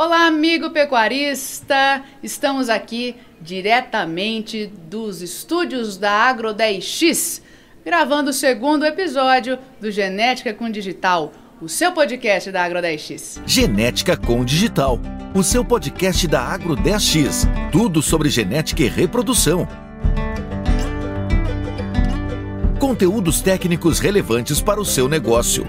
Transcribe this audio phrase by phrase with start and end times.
[0.00, 2.04] Olá, amigo pecuarista!
[2.22, 7.42] Estamos aqui diretamente dos estúdios da Agro 10X,
[7.84, 13.42] gravando o segundo episódio do Genética com Digital, o seu podcast da Agro 10X.
[13.44, 15.00] Genética com Digital,
[15.34, 17.48] o seu podcast da Agro 10X.
[17.72, 19.66] Tudo sobre genética e reprodução.
[22.78, 25.66] Conteúdos técnicos relevantes para o seu negócio.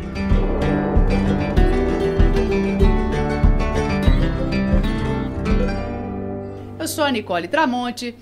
[6.89, 8.15] Sou a Nicole Tramonte,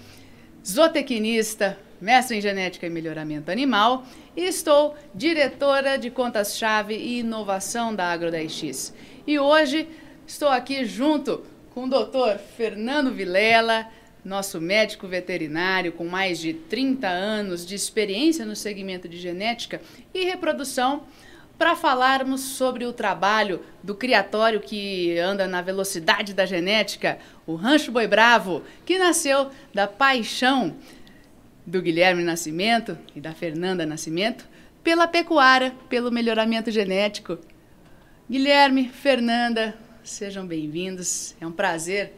[0.66, 8.12] zootecnista, mestre em genética e melhoramento animal e estou diretora de contas-chave e inovação da
[8.12, 8.94] Agro 10X.
[9.26, 9.88] E hoje
[10.28, 13.88] estou aqui junto com o doutor Fernando Vilela,
[14.24, 19.82] nosso médico veterinário com mais de 30 anos de experiência no segmento de genética
[20.14, 21.04] e reprodução,
[21.58, 27.92] para falarmos sobre o trabalho do criatório que anda na velocidade da genética, o Rancho
[27.92, 30.76] Boi Bravo, que nasceu da paixão
[31.66, 34.46] do Guilherme Nascimento e da Fernanda Nascimento
[34.84, 37.38] pela pecuária, pelo melhoramento genético.
[38.30, 41.36] Guilherme, Fernanda, sejam bem-vindos.
[41.42, 42.14] É um prazer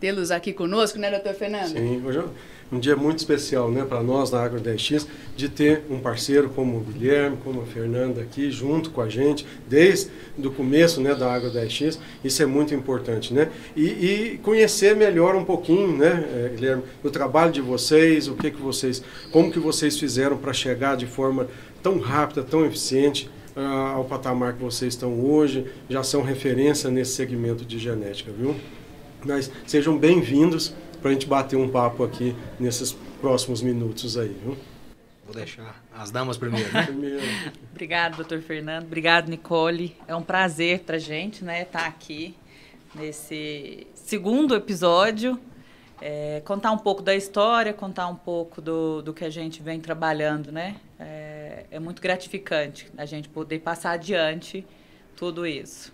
[0.00, 1.68] tê-los aqui conosco, né, doutor Fernando?
[1.68, 2.24] Sim, hoje é
[2.72, 5.06] um dia muito especial né, para nós da Agro 10X,
[5.36, 9.46] de ter um parceiro como o Guilherme, como a Fernanda aqui, junto com a gente,
[9.68, 13.34] desde o começo né, da Agro 10X, isso é muito importante.
[13.34, 13.50] Né?
[13.76, 18.50] E, e conhecer melhor um pouquinho, né, eh, Guilherme, o trabalho de vocês, o que,
[18.50, 21.48] que vocês, como que vocês fizeram para chegar de forma
[21.82, 27.12] tão rápida, tão eficiente, uh, ao patamar que vocês estão hoje, já são referência nesse
[27.12, 28.56] segmento de genética, viu?
[29.24, 34.56] Mas sejam bem-vindos para a gente bater um papo aqui nesses próximos minutos aí, viu?
[35.24, 36.70] Vou deixar as damas primeiro?
[36.86, 37.22] Primeiro.
[37.70, 38.84] Obrigado, doutor Fernando.
[38.84, 39.96] Obrigado, Nicole.
[40.06, 42.36] É um prazer para gente, né, estar tá aqui
[42.94, 45.38] nesse segundo episódio.
[46.00, 49.80] É, contar um pouco da história, contar um pouco do, do que a gente vem
[49.80, 50.76] trabalhando, né?
[50.98, 54.66] É, é muito gratificante a gente poder passar adiante
[55.16, 55.92] tudo isso.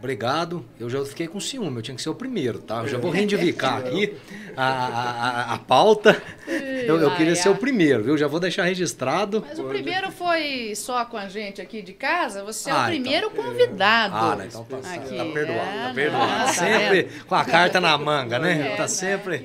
[0.00, 0.64] Obrigado.
[0.80, 2.76] Eu já fiquei com ciúme, eu tinha que ser o primeiro, tá?
[2.78, 4.16] Eu já vou reivindicar aqui
[4.56, 5.10] a, a,
[5.50, 6.20] a, a pauta.
[6.48, 8.16] Eu, eu queria ser o primeiro, viu?
[8.16, 9.44] Já vou deixar registrado.
[9.46, 12.86] Mas o primeiro foi só com a gente aqui de casa, você é o Ah,
[12.86, 13.44] primeiro então.
[13.44, 14.14] convidado.
[14.16, 14.46] Ah, né?
[14.48, 15.16] então tá, Aqui.
[15.18, 16.30] tá perdoado, É, tá perdoado.
[16.46, 18.72] tá sempre com a carta na manga, né?
[18.72, 18.88] É, tá né?
[18.88, 19.44] sempre.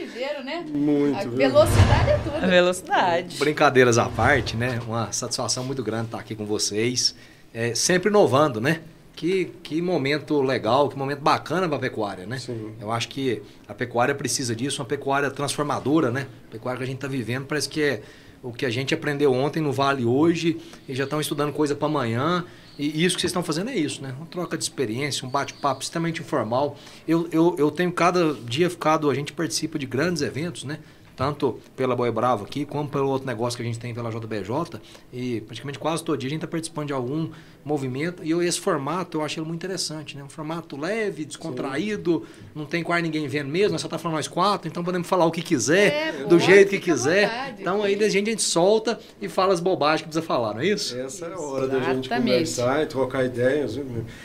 [0.00, 0.64] Ligeiro, né?
[0.66, 1.32] Muito, A viu?
[1.32, 2.46] velocidade é A tudo.
[2.48, 3.36] velocidade.
[3.38, 4.80] Brincadeiras à parte, né?
[4.86, 7.14] Uma satisfação muito grande estar aqui com vocês.
[7.52, 8.80] É, sempre inovando, né?
[9.14, 12.38] Que, que momento legal, que momento bacana para a pecuária, né?
[12.38, 12.72] Sim.
[12.80, 16.26] Eu acho que a pecuária precisa disso, uma pecuária transformadora, né?
[16.48, 18.02] A pecuária que a gente está vivendo parece que é
[18.42, 21.86] o que a gente aprendeu ontem no Vale hoje e já estão estudando coisa para
[21.86, 22.44] amanhã.
[22.78, 24.14] E isso que vocês estão fazendo é isso, né?
[24.16, 26.78] Uma troca de experiência, um bate-papo extremamente informal.
[27.06, 30.78] Eu, eu, eu tenho cada dia ficado, a gente participa de grandes eventos, né?
[31.20, 34.80] Tanto pela Boi Bravo aqui, como pelo outro negócio que a gente tem pela JBJ.
[35.12, 37.28] E praticamente quase todo dia a gente está participando de algum
[37.62, 38.24] movimento.
[38.24, 40.24] E eu, esse formato eu achei ele muito interessante, né?
[40.24, 44.28] Um formato leve, descontraído, não tem quase ninguém vendo mesmo, nós só tá falando nós
[44.28, 47.28] quatro, então podemos falar o que quiser, É, do pode, jeito que quiser.
[47.28, 47.60] vontade.
[47.60, 50.62] Então aí da gente a gente solta e fala as bobagens que precisa falar, não
[50.62, 50.96] é isso?
[50.98, 52.30] Essa é a hora da gente Exatamente.
[52.32, 53.78] conversar e trocar ideias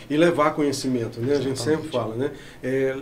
[0.09, 1.35] e levar conhecimento, né?
[1.35, 2.31] A gente sempre fala, né?
[2.63, 2.95] É,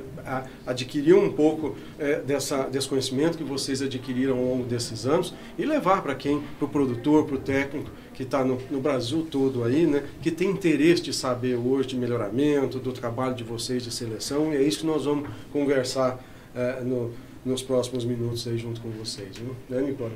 [0.65, 5.66] adquirir um pouco é, dessa, desse conhecimento que vocês adquiriram ao longo desses anos e
[5.66, 9.63] levar para quem, para o produtor, para o técnico que está no, no Brasil todo
[9.63, 10.03] aí, né?
[10.21, 14.57] Que tem interesse de saber hoje de melhoramento, do trabalho de vocês de seleção e
[14.57, 16.23] é isso que nós vamos conversar
[16.55, 17.11] é, no-
[17.43, 19.55] nos próximos minutos aí junto com vocês, viu?
[19.69, 20.13] Né, Nicole?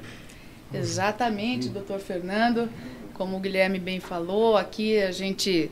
[0.73, 2.69] Exatamente, doutor Fernando.
[3.13, 5.71] Como o Guilherme bem falou, aqui a gente,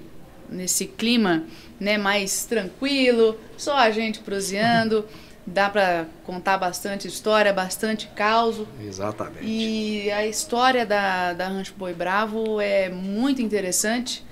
[0.50, 1.44] nesse clima
[1.80, 5.06] né, mais tranquilo, só a gente proseando,
[5.46, 8.66] dá para contar bastante história, bastante caos.
[8.82, 9.46] Exatamente.
[9.46, 14.26] E a história da, da Rancho Boi Bravo é muito interessante.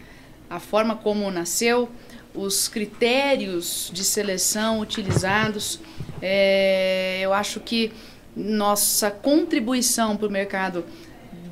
[0.50, 1.90] A forma como nasceu,
[2.34, 5.80] os critérios de seleção utilizados.
[6.22, 7.92] É, eu acho que
[8.36, 10.84] nossa contribuição para o mercado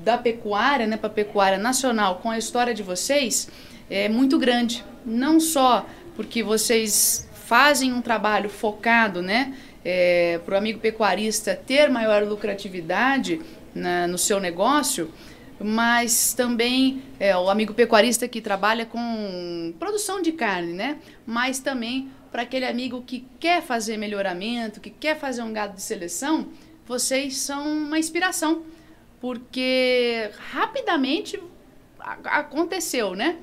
[0.03, 3.47] da pecuária, né, para a pecuária nacional, com a história de vocês,
[3.89, 4.83] é muito grande.
[5.05, 9.53] Não só porque vocês fazem um trabalho focado, né,
[10.45, 13.41] para o amigo pecuarista ter maior lucratividade
[13.75, 15.11] na- no seu negócio,
[15.59, 20.97] mas também é, o amigo pecuarista que trabalha com produção de carne, né?
[21.25, 25.81] Mas também para aquele amigo que quer fazer melhoramento, que quer fazer um gado de
[25.81, 26.47] seleção,
[26.87, 28.63] vocês são uma inspiração,
[29.19, 31.37] porque rapidamente
[32.23, 33.35] aconteceu, né?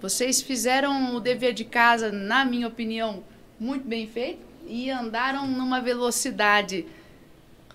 [0.00, 3.24] Vocês fizeram o dever de casa, na minha opinião,
[3.58, 6.86] muito bem feito e andaram numa velocidade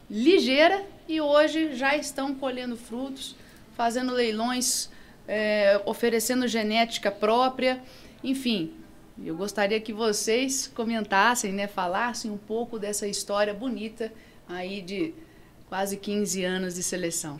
[0.09, 3.35] ligeira e hoje já estão colhendo frutos,
[3.75, 4.89] fazendo leilões,
[5.27, 7.81] é, oferecendo genética própria,
[8.23, 8.73] enfim.
[9.23, 14.11] Eu gostaria que vocês comentassem, né, falassem um pouco dessa história bonita
[14.47, 15.13] aí de
[15.69, 17.39] quase 15 anos de seleção.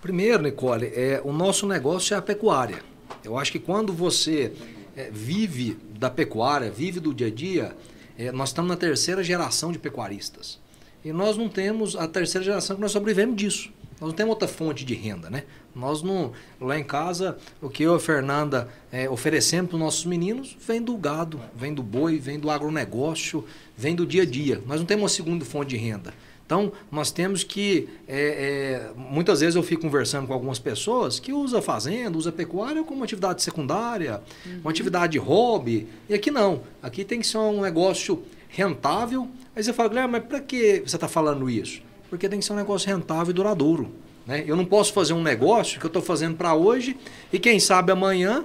[0.00, 2.82] Primeiro, Nicole, é, o nosso negócio é a pecuária.
[3.24, 4.52] Eu acho que quando você
[4.94, 7.74] é, vive da pecuária, vive do dia a dia,
[8.18, 10.60] é, nós estamos na terceira geração de pecuaristas.
[11.02, 13.70] E nós não temos a terceira geração que nós sobrevivemos disso.
[13.98, 15.44] Nós não temos outra fonte de renda, né?
[15.74, 16.32] Nós não.
[16.60, 20.54] Lá em casa, o que eu e a Fernanda é, oferecemos para os nossos meninos
[20.66, 23.42] vem do gado, vem do boi, vem do agronegócio,
[23.74, 24.60] vem do dia a dia.
[24.66, 26.12] Nós não temos uma segunda fonte de renda.
[26.46, 27.88] Então, nós temos que.
[28.06, 32.82] É, é, muitas vezes eu fico conversando com algumas pessoas que usa fazenda, usa pecuária
[32.84, 34.60] como atividade secundária, uhum.
[34.60, 35.88] uma atividade de hobby.
[36.08, 36.62] E aqui não.
[36.82, 39.28] Aqui tem que ser um negócio rentável.
[39.56, 41.80] Aí você fala, Guilherme, mas para que você está falando isso?
[42.10, 43.90] Porque tem que ser um negócio rentável e duradouro.
[44.26, 44.44] Né?
[44.46, 46.96] Eu não posso fazer um negócio que eu estou fazendo para hoje
[47.32, 48.44] e quem sabe amanhã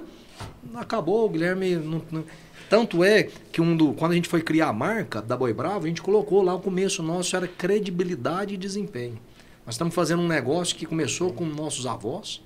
[0.74, 1.76] acabou, o Guilherme.
[1.76, 2.24] Não, não,
[2.70, 5.86] tanto é que um do, quando a gente foi criar a marca da Boi Bravo,
[5.86, 9.18] a gente colocou lá o começo nosso era credibilidade e desempenho.
[9.66, 12.40] Nós estamos fazendo um negócio que começou com nossos avós.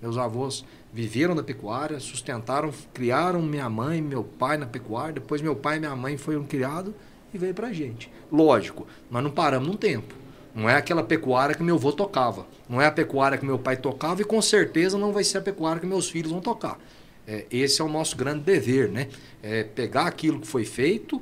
[0.00, 0.64] Meus avós
[0.94, 5.12] viveram da pecuária, sustentaram, criaram minha mãe, meu pai na pecuária.
[5.12, 6.94] Depois meu pai e minha mãe foram criados
[7.34, 8.10] e veio para a gente.
[8.32, 10.14] Lógico, nós não paramos num tempo.
[10.54, 12.46] Não é aquela pecuária que meu avô tocava.
[12.66, 15.42] Não é a pecuária que meu pai tocava e com certeza não vai ser a
[15.42, 16.78] pecuária que meus filhos vão tocar.
[17.26, 19.08] É, esse é o nosso grande dever, né?
[19.42, 21.20] É pegar aquilo que foi feito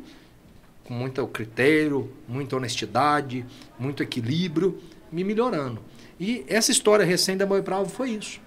[0.84, 3.44] com muito critério, muita honestidade,
[3.78, 4.78] muito equilíbrio,
[5.10, 5.80] me melhorando.
[6.20, 8.40] E essa história recente da Boi Bravo foi isso.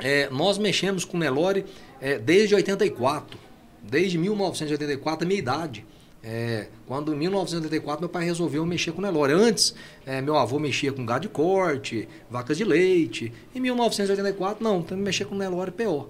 [0.00, 1.64] É, nós mexemos com Nelore
[2.00, 3.38] é, desde 84,
[3.82, 5.86] desde 1984, a minha idade.
[6.22, 9.32] É, quando em 1984 meu pai resolveu mexer com Nelore.
[9.32, 13.32] Antes, é, meu avô mexia com gado de corte, vacas de leite.
[13.54, 16.08] Em 1984, não, também mexer com Nelore PO.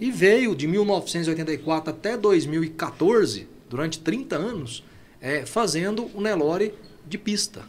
[0.00, 4.82] E veio de 1984 até 2014, durante 30 anos,
[5.20, 6.72] é, fazendo o Nelore
[7.06, 7.62] de pista.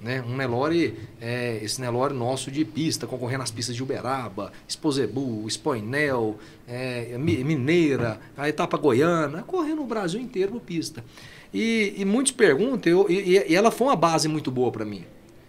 [0.00, 0.22] Né?
[0.22, 6.38] Um Nelore, é, esse Nelore nosso de pista, concorrendo às pistas de Uberaba, Esposebu, Espoinel,
[6.68, 11.02] é, Mineira, a etapa goiana, correndo o Brasil inteiro por pista.
[11.52, 15.04] E, e muitos perguntam, eu, e, e, ela foi uma base muito boa para mim.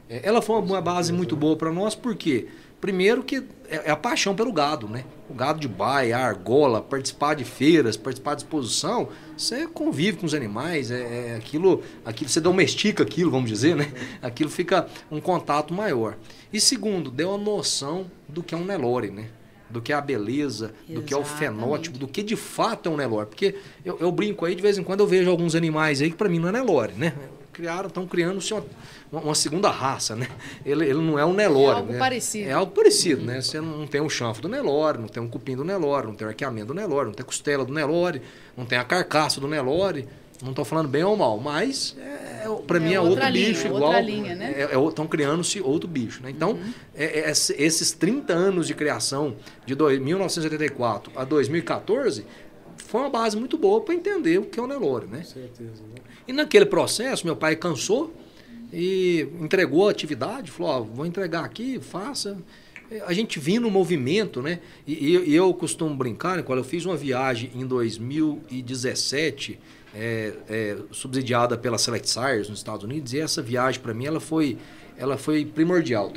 [0.09, 2.47] É, ela foi uma base muito boa para nós, porque
[2.81, 5.04] Primeiro que é, é a paixão pelo gado, né?
[5.30, 10.26] O gado de baia, a argola, participar de feiras, participar de exposição, você convive com
[10.26, 13.92] os animais, é, é aquilo, aquilo, você domestica aquilo, vamos dizer, né?
[14.22, 16.18] Aquilo fica um contato maior.
[16.52, 19.28] E segundo, deu a noção do que é um Nelore, né?
[19.70, 20.94] do que é a beleza, Exatamente.
[20.96, 23.28] do que é o fenótipo, do que de fato é um Nelore.
[23.28, 23.56] Porque
[23.86, 26.28] eu, eu, brinco aí, de vez em quando eu vejo alguns animais aí que para
[26.28, 27.14] mim não é Nelore, né?
[27.54, 28.66] Criaram, estão criando uma,
[29.12, 30.28] uma, segunda raça, né?
[30.66, 31.78] Ele, ele não é um Nelore.
[31.78, 32.00] É algo né?
[32.00, 32.50] parecido.
[32.50, 33.42] É algo parecido, né?
[33.42, 36.28] Você não tem o chanfro do Nelore, não tem um cupim do Nelore, não tem
[36.28, 38.22] o arqueamento do Nelore, não tem a costela do Nelore,
[38.56, 40.08] não tem a carcaça do Nelore.
[40.42, 43.50] Não estou falando bem ou mal, mas é, é para é mim é outro linha,
[43.50, 43.94] bicho igual.
[44.00, 44.54] Estão né?
[44.56, 46.24] é, é, criando-se outro bicho.
[46.24, 46.30] Né?
[46.30, 46.74] Então, uhum.
[46.96, 49.36] É, esses 30 anos de criação,
[49.66, 52.26] de dois, 1984 a 2014,
[52.78, 55.08] foi uma base muito boa para entender o que é o Nelore.
[55.08, 55.24] Né?
[55.24, 55.84] certeza.
[55.94, 56.02] Né?
[56.26, 58.13] E naquele processo, meu pai cansou
[58.72, 62.38] e entregou a atividade, falou: vou entregar aqui, faça.
[63.06, 64.60] A gente vinha no movimento, né?
[64.88, 69.60] E, e eu costumo brincar, né, quando eu fiz uma viagem em 2017
[69.94, 74.20] é, é, subsidiada pela Select Sires nos Estados Unidos e essa viagem para mim ela
[74.20, 74.58] foi
[74.98, 76.12] ela foi primordial,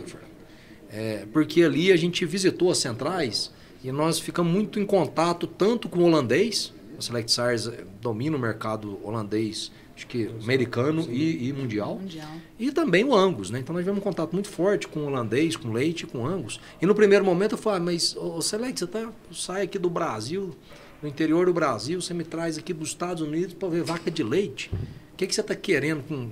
[0.90, 5.88] é, porque ali a gente visitou as centrais e nós ficamos muito em contato tanto
[5.88, 9.70] com o holandês, a Select Sires domina o mercado holandês,
[10.02, 12.28] acho que americano e, e mundial, mundial,
[12.58, 13.60] e também o Angus, né?
[13.60, 16.60] Então nós tivemos um contato muito forte com o holandês, com leite, com Angus.
[16.80, 19.88] E no primeiro momento eu falei, ah, mas o Select, você tá, sai aqui do
[19.88, 20.54] Brasil,
[21.00, 24.22] no interior do Brasil, você me traz aqui dos Estados Unidos para ver vaca de
[24.22, 24.70] leite.
[25.12, 26.30] O que, que você está querendo com.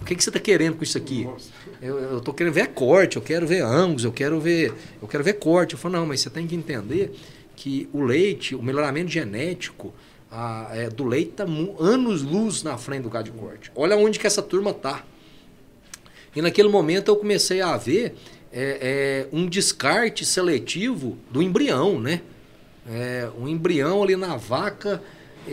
[0.00, 1.28] O que, que você está querendo com isso aqui?
[1.82, 4.72] Eu estou querendo ver corte, eu quero ver angus, eu quero ver.
[5.02, 5.74] Eu quero ver corte.
[5.74, 7.12] Eu falo, não, mas você tem que entender
[7.56, 9.92] que o leite, o melhoramento genético
[10.30, 11.44] a, é, do leite está
[11.78, 13.70] anos luz na frente do de corte.
[13.74, 15.04] Olha onde que essa turma está.
[16.34, 18.14] E naquele momento eu comecei a ver
[18.52, 22.22] é, é, um descarte seletivo do embrião, né?
[22.88, 25.02] é, um embrião ali na vaca.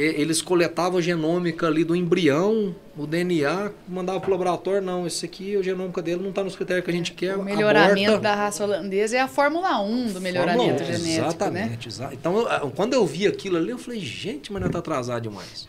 [0.01, 5.25] Eles coletavam a genômica ali do embrião, o DNA, mandavam para o laboratório, não, esse
[5.25, 7.35] aqui, a genômica dele não está nos critérios que a gente quer.
[7.35, 8.19] O melhoramento aborta.
[8.21, 11.27] da raça holandesa é a Fórmula 1 do melhoramento Fórmula 1, genético, né?
[11.27, 11.87] Exatamente.
[11.87, 15.21] exa- Então, eu- quando eu vi aquilo ali, eu falei, gente, mas não está atrasado
[15.23, 15.67] demais.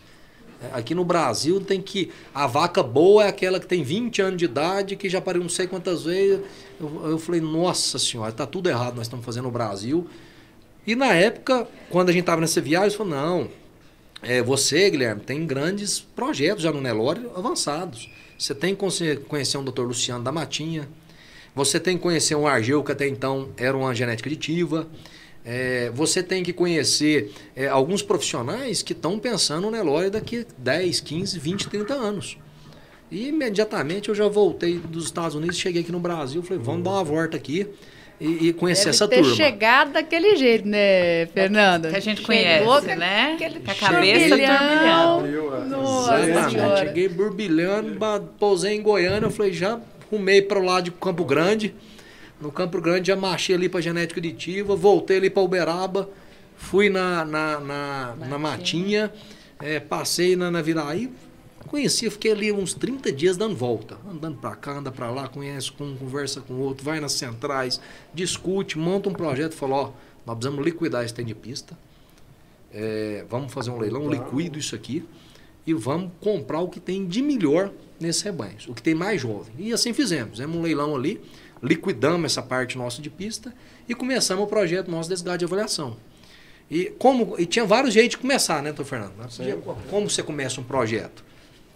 [0.62, 2.10] É, Aqui no Brasil tem que.
[2.34, 5.48] A vaca boa é aquela que tem 20 anos de idade, que já pariu não
[5.48, 6.40] sei quantas vezes.
[6.80, 10.06] Eu, eu falei, nossa senhora, tá tudo errado nós estamos fazendo no Brasil.
[10.86, 13.48] E na época, quando a gente estava nessa viagem, eu falei, não,
[14.22, 18.10] é, você, Guilherme, tem grandes projetos já no Nelore avançados.
[18.38, 19.82] Você tem que conhe- conhecer um Dr.
[19.82, 20.88] Luciano da Matinha.
[21.54, 24.86] Você tem que conhecer um Argeu, que até então era uma genética aditiva.
[25.44, 30.44] É, você tem que conhecer é, alguns profissionais que estão pensando no Nelore daqui a
[30.58, 32.36] 10, 15, 20, 30 anos.
[33.10, 36.90] E imediatamente eu já voltei dos Estados Unidos, cheguei aqui no Brasil, falei, vamos dar
[36.90, 37.66] uma volta aqui
[38.20, 39.36] e, e conhecer Deve essa ter turma.
[39.36, 41.90] chegado daquele jeito, né, Fernanda?
[41.90, 43.36] Que a gente Chegou conhece, com né?
[43.64, 45.20] Com a cabeça turbilhão.
[45.20, 45.66] turbilhando.
[45.68, 46.78] Nossa Exatamente.
[46.80, 47.98] Cheguei burbilhando,
[48.38, 49.78] pousei em Goiânia, eu falei, já
[50.10, 51.74] rumei para o lado de Campo Grande.
[52.40, 56.08] No Campo Grande já marchei ali para genética aditiva, voltei ali para Uberaba,
[56.56, 59.12] fui na, na, na, na Matinha,
[59.60, 61.10] eh, passei na, na Viraí,
[61.68, 65.70] conheci, fiquei ali uns 30 dias dando volta, andando para cá, anda para lá, conhece
[65.70, 67.80] com um, conversa com o outro, vai nas centrais,
[68.12, 69.92] discute, monta um projeto, fala, ó,
[70.26, 71.78] nós precisamos liquidar esse trem de pista,
[72.72, 75.04] é, vamos fazer um leilão, liquido isso aqui
[75.66, 77.70] e vamos comprar o que tem de melhor
[78.00, 79.52] nesse rebanho, o que tem mais jovem.
[79.58, 81.20] E assim fizemos, fizemos um leilão ali,
[81.62, 83.54] liquidamos essa parte nossa de pista
[83.88, 85.96] e começamos o projeto nosso desse gado de avaliação.
[86.70, 89.12] E, como, e tinha vários jeitos de começar, né, doutor Fernando?
[89.90, 91.24] Como você começa um projeto?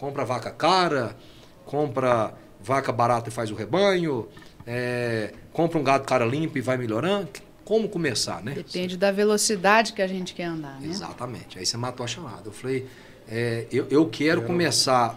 [0.02, 1.16] Compra vaca cara,
[1.64, 4.26] compra vaca barata e faz o rebanho,
[4.66, 7.28] é, compra um gado cara limpo e vai melhorando.
[7.64, 8.52] Como começar, né?
[8.52, 10.88] Depende da velocidade que a gente quer andar, né?
[10.88, 11.56] Exatamente.
[11.56, 12.42] Aí você matou a chamada.
[12.46, 12.88] Eu falei,
[13.28, 15.16] é, eu, eu quero começar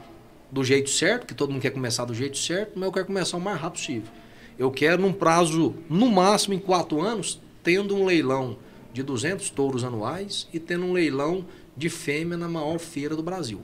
[0.51, 3.37] do jeito certo, que todo mundo quer começar do jeito certo, mas eu quero começar
[3.37, 4.13] o mais rápido possível.
[4.55, 8.55] Eu quero, num prazo, no máximo em quatro anos, tendo um leilão
[8.93, 11.43] de 200 touros anuais e tendo um leilão
[11.75, 13.61] de fêmea na maior feira do Brasil.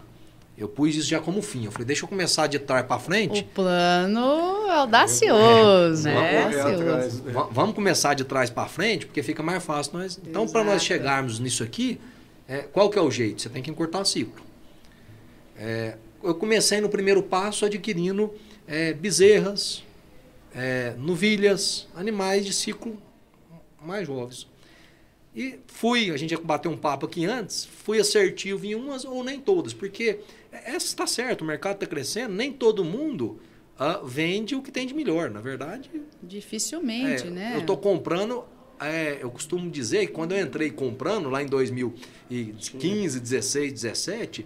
[0.61, 1.65] Eu pus isso já como fim.
[1.65, 3.41] Eu falei, deixa eu começar de trás para frente.
[3.41, 6.43] O plano é audacioso, É, né?
[6.43, 7.31] Correr atrás, né?
[7.33, 9.97] Va- Vamos começar de trás para frente, porque fica mais fácil.
[9.97, 10.19] Nós...
[10.25, 11.99] Então, para nós chegarmos nisso aqui,
[12.47, 13.41] é, qual que é o jeito?
[13.41, 14.43] Você tem que encurtar ciclo.
[15.57, 18.31] É, eu comecei no primeiro passo adquirindo
[18.67, 19.83] é, bezerras,
[20.55, 22.97] é, novilhas, animais de ciclo
[23.83, 24.47] mais jovens.
[25.35, 29.23] E fui, a gente já bateu um papo aqui antes, fui assertivo em umas ou
[29.23, 30.19] nem todas, porque
[30.51, 33.39] essa está certo, o mercado está crescendo, nem todo mundo
[33.77, 35.29] ah, vende o que tem de melhor.
[35.29, 35.89] Na verdade,
[36.21, 37.53] Dificilmente, é, né?
[37.55, 38.43] Eu tô comprando.
[38.79, 44.45] é, eu costumo dizer que quando eu entrei comprando, lá em 2015, 16, 17,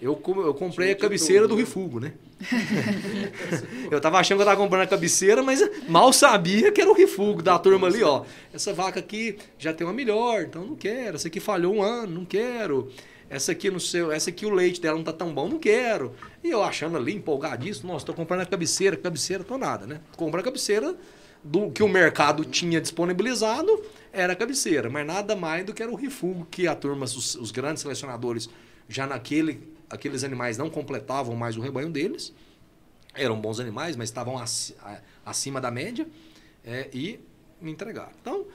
[0.00, 1.60] eu, eu comprei a cabeceira tudo, do né?
[1.62, 2.12] Rifugo, né?
[3.90, 6.94] eu tava achando que eu tava comprando a cabeceira, mas mal sabia que era o
[6.94, 8.24] Rifugo da turma ali, ó.
[8.52, 11.16] Essa vaca aqui já tem uma melhor, então não quero.
[11.16, 12.90] Essa aqui falhou um ano, não quero.
[13.28, 16.14] Essa aqui no seu, essa aqui o leite dela não tá tão bom, não quero.
[16.44, 20.00] E eu achando ali empolgadíssimo, nossa, tô comprando a cabeceira, cabeceira, tô nada, né?
[20.16, 20.94] Comprando a cabeceira
[21.42, 25.90] do que o mercado tinha disponibilizado era a cabeceira, mas nada mais do que era
[25.90, 28.48] o refugo que a turma, os, os grandes selecionadores,
[28.88, 32.32] já naquele, aqueles animais não completavam mais o rebanho deles.
[33.14, 36.06] Eram bons animais, mas estavam aci- a- acima da média
[36.64, 37.18] é, e
[37.60, 38.12] me entregaram.
[38.20, 38.46] Então,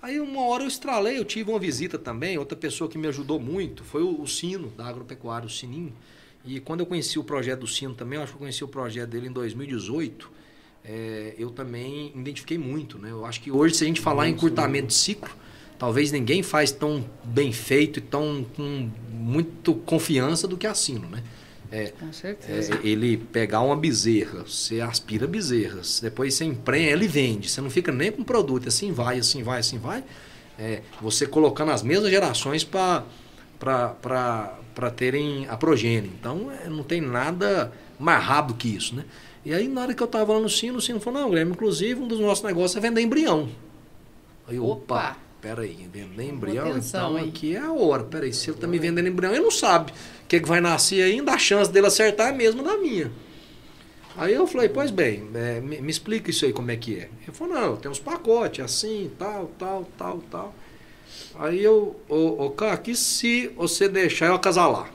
[0.00, 3.40] aí uma hora eu estralei, eu tive uma visita também, outra pessoa que me ajudou
[3.40, 5.92] muito foi o, o Sino, da Agropecuária, o Sininho.
[6.44, 8.68] E quando eu conheci o projeto do Sino também, eu acho que eu conheci o
[8.68, 10.30] projeto dele em 2018,
[10.84, 12.98] é, eu também identifiquei muito.
[12.98, 13.10] Né?
[13.10, 15.30] Eu acho que hoje, se a gente falar em encurtamento de ciclo,
[15.78, 21.08] talvez ninguém faz tão bem feito e tão com muito confiança do que a Sino,
[21.08, 21.22] né?
[21.70, 22.74] É, Com certeza.
[22.74, 27.48] é, ele pegar uma bezerra, você aspira bezerras, depois você emprenha ela e vende.
[27.50, 30.04] Você não fica nem com produto, assim vai, assim vai, assim vai.
[30.58, 33.04] É, você colocando as mesmas gerações para
[34.96, 36.10] terem a progênie.
[36.18, 39.04] Então é, não tem nada mais rápido que isso, né?
[39.44, 41.52] E aí na hora que eu estava lá no Sino, o Sino falou, não, Guilherme,
[41.52, 43.48] inclusive um dos nossos negócios é vender embrião.
[44.48, 45.25] Aí, opa, Opa.
[45.40, 46.70] Peraí, vender embrião?
[46.70, 47.28] atenção Então aí.
[47.28, 48.04] aqui é a hora.
[48.04, 51.02] Peraí, se ele tá me vendendo embrião, ele não sabe o que, que vai nascer
[51.02, 53.12] ainda, a chance dele acertar é a mesma da minha.
[54.16, 57.10] Aí eu falei, pois bem, é, me, me explica isso aí como é que é.
[57.22, 60.54] Ele falou, não, tem uns pacotes assim, tal, tal, tal, tal.
[61.34, 64.90] Aí eu, ô, ô cara, aqui se você deixar eu acasalar,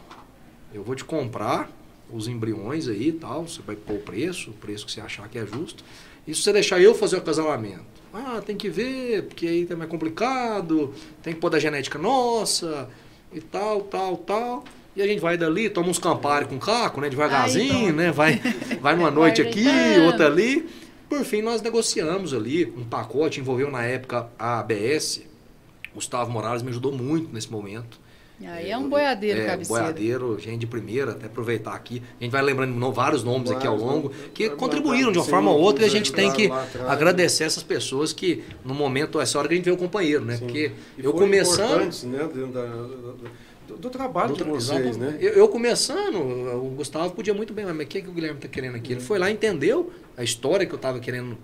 [0.74, 1.72] eu vou te comprar
[2.12, 5.30] os embriões aí e tal, você vai pôr o preço, o preço que você achar
[5.30, 5.84] que é justo.
[6.28, 7.91] E se você deixar eu fazer o acasalamento?
[8.13, 12.89] Ah, tem que ver, porque aí é mais complicado, tem que pôr da genética nossa,
[13.32, 14.63] e tal, tal, tal.
[14.96, 17.10] E a gente vai dali, toma uns campari com caco, né?
[17.10, 18.12] Devagarzinho, né?
[18.12, 18.41] Vai,
[18.82, 19.65] vai numa noite aqui,
[20.06, 20.68] outra ali.
[21.08, 25.22] Por fim, nós negociamos ali um pacote, envolveu na época a ABS.
[25.94, 28.00] Gustavo Morales me ajudou muito nesse momento.
[28.48, 29.82] Aí é um boiadeiro, é, cabeceira.
[29.84, 32.02] boiadeiro, gente de primeira, até aproveitar aqui.
[32.20, 34.32] A gente vai lembrando vários nomes aqui ao Vários longo, nomes.
[34.34, 36.50] que contribuíram de uma forma ou outra e a gente tem que
[36.88, 40.36] agradecer essas pessoas que, no momento, essa hora que a gente vê o companheiro, né?
[40.38, 40.46] Sim.
[40.46, 42.04] Porque E eu começando.
[42.06, 42.20] né,
[42.54, 43.14] da-
[43.68, 44.98] do, do trabalho de vocês, Exatamente.
[44.98, 45.18] né?
[45.22, 48.48] Eu, eu começando, o Gustavo podia muito bem, mas o que, que o Guilherme está
[48.48, 48.94] querendo aqui?
[48.94, 51.38] Ele foi lá, entendeu a história que eu estava querendo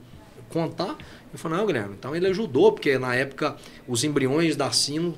[0.49, 0.97] contar
[1.33, 3.55] e falou, não, Guilherme, então ele ajudou, porque na época
[3.87, 5.15] os embriões da Sino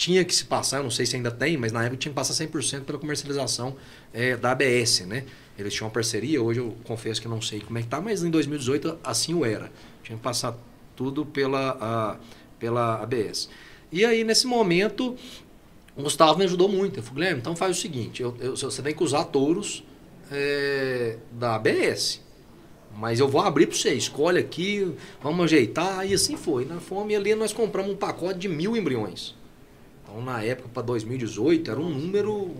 [0.00, 2.32] tinha que se passar, não sei se ainda tem, mas na época tinha que passar
[2.32, 3.76] 100% pela comercialização
[4.14, 5.24] eh, da ABS, né?
[5.58, 8.24] Eles tinham uma parceria, hoje eu confesso que não sei como é que tá, mas
[8.24, 9.70] em 2018 assim o era.
[10.02, 10.56] Tinha que passar
[10.96, 12.16] tudo pela, a-
[12.58, 13.50] pela ABS.
[13.92, 15.14] E aí, nesse momento,
[15.94, 16.98] o Gustavo me ajudou muito.
[16.98, 19.84] Eu falei, Guilherme, então faz o seguinte, eu- eu- você tem que usar touros
[20.32, 22.22] eh, da ABS.
[22.96, 26.64] Mas eu vou abrir para você, escolhe aqui, vamos ajeitar, e assim foi.
[26.64, 29.34] Na fome ali nós compramos um pacote de mil embriões.
[30.10, 32.50] Então, na época, para 2018, era um número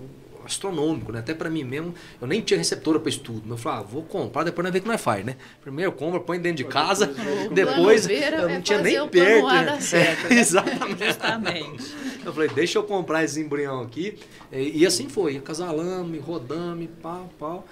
[0.45, 1.19] astronômico, né?
[1.19, 3.43] Até para mim mesmo, eu nem tinha receptora para estudo.
[3.45, 5.37] Mas eu falei, ah, vou comprar, depois nós vemos o que nós faz, né?
[5.61, 7.13] Primeiro compra, põe dentro de casa,
[7.51, 9.47] O depois B eu não é tinha nem perto.
[9.47, 9.81] Né?
[9.81, 10.41] certo, né?
[10.41, 11.05] Exatamente.
[11.05, 11.95] Justamente.
[12.25, 14.19] Eu falei, deixa eu comprar esse embrião aqui.
[14.53, 17.67] E, e assim foi, acasalando, rodando, pau, pau.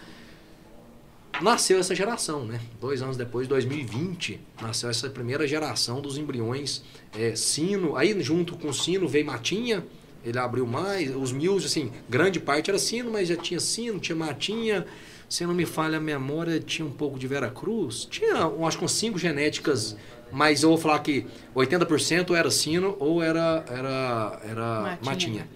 [1.41, 2.61] Nasceu essa geração, né?
[2.81, 6.83] Dois anos depois, 2020, nasceu essa primeira geração dos embriões
[7.17, 7.97] é, sino.
[7.97, 9.85] Aí, junto com o sino, veio matinha.
[10.25, 11.15] Ele abriu mais.
[11.15, 14.85] Os mil, assim, grande parte era sino, mas já tinha sino, tinha matinha.
[15.29, 18.07] Se não me falha a memória, tinha um pouco de Vera Cruz.
[18.11, 19.97] Tinha, acho que umas cinco genéticas,
[20.33, 25.41] mas eu vou falar que 80% era sino ou era, era, era Matinha.
[25.45, 25.49] matinha.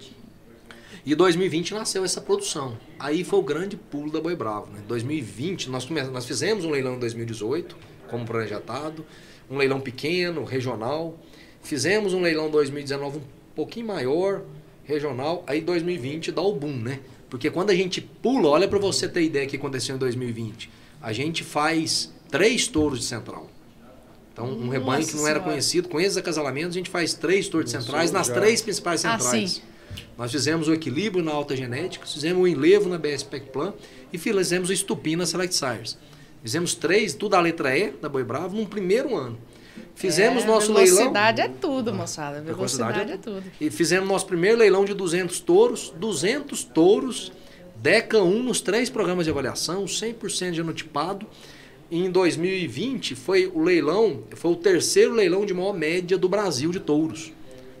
[1.05, 2.77] E 2020 nasceu essa produção.
[2.97, 4.71] Aí foi o grande pulo da Boi Bravo.
[4.71, 4.79] Né?
[4.87, 7.75] 2020, nós, nós fizemos um leilão em 2018,
[8.09, 9.05] como projetado,
[9.49, 11.17] um leilão pequeno, regional.
[11.61, 13.21] Fizemos um leilão em 2019 um
[13.53, 14.43] pouquinho maior,
[14.85, 15.43] regional.
[15.45, 16.99] Aí 2020 dá o boom, né?
[17.29, 20.69] Porque quando a gente pula, olha para você ter ideia do que aconteceu em 2020.
[21.01, 23.49] A gente faz três touros de central.
[24.31, 25.51] Então, um rebanho que não era Senhora.
[25.51, 28.33] conhecido, com esses acasalamentos, a gente faz três touros de centrais nas já.
[28.33, 29.51] três principais Ah, centrais.
[29.51, 29.61] sim.
[30.17, 33.73] Nós fizemos o equilíbrio na alta genética, fizemos o enlevo na BS Pack Plan
[34.11, 35.97] e fizemos o estupim na Select Sires.
[36.43, 39.37] Fizemos três, tudo a letra E da Boi Bravo, num primeiro ano.
[39.95, 40.97] Fizemos É, nosso leilão.
[40.97, 42.41] Velocidade é tudo, moçada.
[42.41, 43.43] Velocidade Velocidade é tudo.
[43.59, 47.31] E fizemos nosso primeiro leilão de 200 touros, 200 touros,
[47.77, 51.25] DECA 1 nos três programas de avaliação, 100% genotipado.
[51.91, 56.79] Em 2020 foi o leilão, foi o terceiro leilão de maior média do Brasil de
[56.79, 57.31] touros.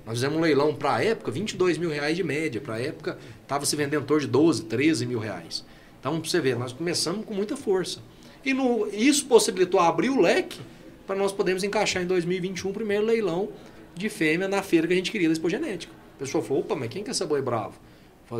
[0.05, 2.59] Nós fizemos um leilão para a época, 22 mil reais de média.
[2.59, 5.63] Para a época, estava se vendendo touro de 12, 13 mil reais.
[5.99, 7.99] Então, para você ver, nós começamos com muita força.
[8.43, 10.59] E no- isso possibilitou abrir o leque
[11.07, 13.49] para nós podermos encaixar em 2021 o primeiro leilão
[13.95, 15.93] de fêmea na feira que a gente queria da Expogenética.
[16.15, 17.79] A pessoa falou, opa, mas quem que é essa boi bravo?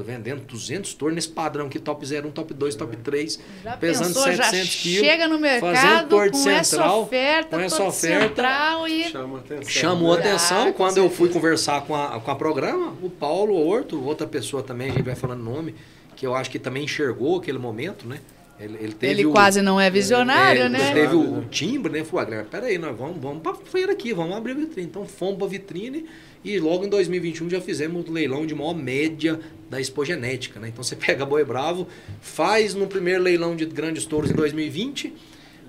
[0.01, 4.31] Vendendo 200 touros nesse padrão aqui, top 01, top 2, top 3, Já pesando pensou,
[4.31, 5.07] já 700 quilos.
[5.07, 9.03] chega no fazendo mercado torre de com essa central, oferta, com essa oferta, central e...
[9.09, 9.69] Chama atenção.
[9.69, 10.19] Chamou né?
[10.19, 14.25] atenção Ah, quando eu fui conversar com a, com a programa, o Paulo Horto, outra
[14.25, 15.75] pessoa também, a gente vai falando nome,
[16.15, 18.19] que eu acho que também enxergou aquele momento, né?
[18.59, 20.93] Ele, ele teve Ele o- quase não é visionário, é, né?
[20.93, 22.03] Teve o, o timbre, né?
[22.03, 24.87] Falei, ah, Guilherme, peraí, nós vamos, vamos pra feira aqui, vamos abrir a vitrine.
[24.87, 26.05] Então fomos pra vitrine
[26.43, 30.67] e logo em 2021 já fizemos o leilão de maior média da Expogenética, né?
[30.69, 31.87] Então você pega Boi Bravo,
[32.21, 35.13] faz no primeiro leilão de grandes touros em 2020,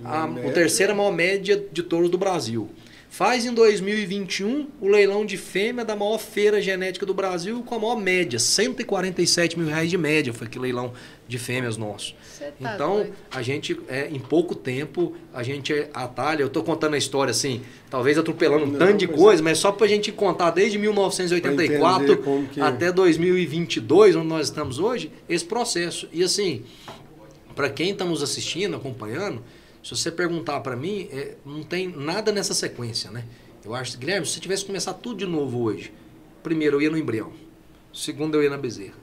[0.04, 0.52] a, o média.
[0.52, 2.68] terceiro maior média de touros do Brasil.
[3.16, 7.79] Faz em 2021 o leilão de fêmea da maior feira genética do Brasil com a
[7.79, 10.92] maior média, 147 mil reais de média foi aquele leilão
[11.29, 12.12] de fêmeas nosso.
[12.61, 13.12] Tá Então, doido.
[13.31, 16.42] a gente, é, em pouco tempo, a gente atalha.
[16.42, 19.59] Eu estou contando a história assim, talvez atropelando um Não, tanto de mas coisa, mas
[19.59, 24.48] só para a gente contar desde 1984 Pra entender como que- até 2022, onde nós
[24.48, 26.09] estamos hoje, esse processo.
[26.12, 26.64] E assim,
[27.55, 29.40] para quem está nos assistindo, acompanhando,
[29.84, 33.22] se você perguntar para mim, é, não tem nada nessa sequência, né?
[33.62, 35.92] Eu acho, Guilherme, se você tivesse que começar tudo de novo hoje,
[36.42, 37.30] primeiro eu ia no embrião,
[37.92, 38.94] segundo eu ia na bezerra,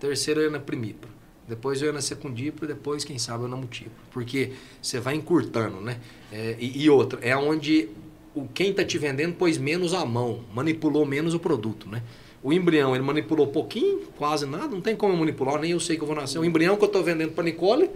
[0.00, 1.12] terceiro eu ia na primípara,
[1.46, 3.94] depois eu ia na secundípara, depois, quem sabe, eu na multípara.
[4.10, 4.50] Porque
[4.82, 6.00] você vai encurtando, né?
[6.32, 7.90] É, e, e outra, é onde
[8.34, 12.02] o, quem está te vendendo pôs menos a mão, manipulou menos o produto, né?
[12.42, 15.96] O embrião, ele manipulou pouquinho, quase nada, não tem como eu manipular, nem eu sei
[15.96, 16.38] que eu vou nascer.
[16.38, 17.88] O embrião que eu estou vendendo para Nicole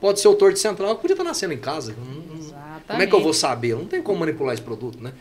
[0.00, 1.94] pode ser o torto central que podia estar nascendo em casa.
[1.98, 2.28] Não-
[2.86, 3.74] como é que eu vou saber?
[3.74, 5.12] Não tem como manipular esse produto, né?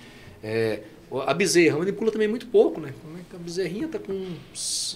[0.44, 0.80] É,
[1.26, 2.94] A bezerra manipula também muito pouco, né?
[3.34, 4.14] A bezerrinha está com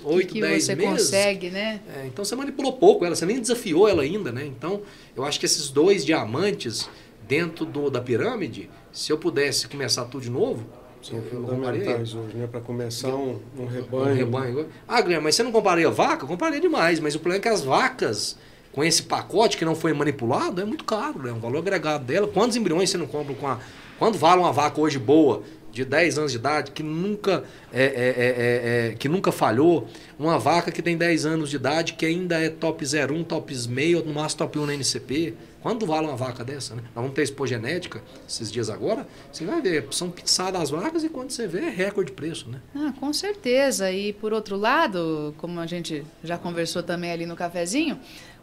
[0.04, 0.92] 8, que 10 você meses.
[1.06, 1.80] consegue, né?
[1.96, 4.46] É, então você manipulou pouco ela, você nem desafiou ela ainda, né?
[4.46, 4.82] Então
[5.16, 6.90] eu acho que esses dois diamantes
[7.28, 10.66] dentro do, da pirâmide, se eu pudesse começar tudo de novo,
[11.02, 12.48] São fundamentais hoje, né?
[12.48, 14.12] Para começar um, um rebanho.
[14.12, 14.68] um rebanho.
[14.88, 16.24] Ah, Guilherme, mas você não compraria vaca?
[16.24, 18.38] Eu compraria demais, mas o problema é que as vacas,
[18.72, 21.32] com esse pacote que não foi manipulado, é muito caro, né?
[21.32, 22.28] O valor agregado dela.
[22.28, 23.60] Quantos embriões você não compra com a.
[24.00, 27.88] Quando vale uma vaca hoje boa, de 10 anos de idade, que nunca, é, é,
[27.88, 29.88] é, é, que nunca falhou,
[30.20, 34.04] uma vaca que tem 10 anos de idade, que ainda é top 01, top meio,
[34.04, 35.34] no máximo top 1 na NCP.
[35.62, 36.82] Quando vale uma vaca dessa, né?
[36.86, 41.04] Nós vamos ter expo genética esses dias agora, você vai ver, são pizzadas as vacas
[41.04, 42.60] e quando você vê é recorde de preço, né?
[42.76, 43.92] Ah, com certeza.
[43.92, 48.00] E por outro lado, como a gente já conversou também ali no cafezinho,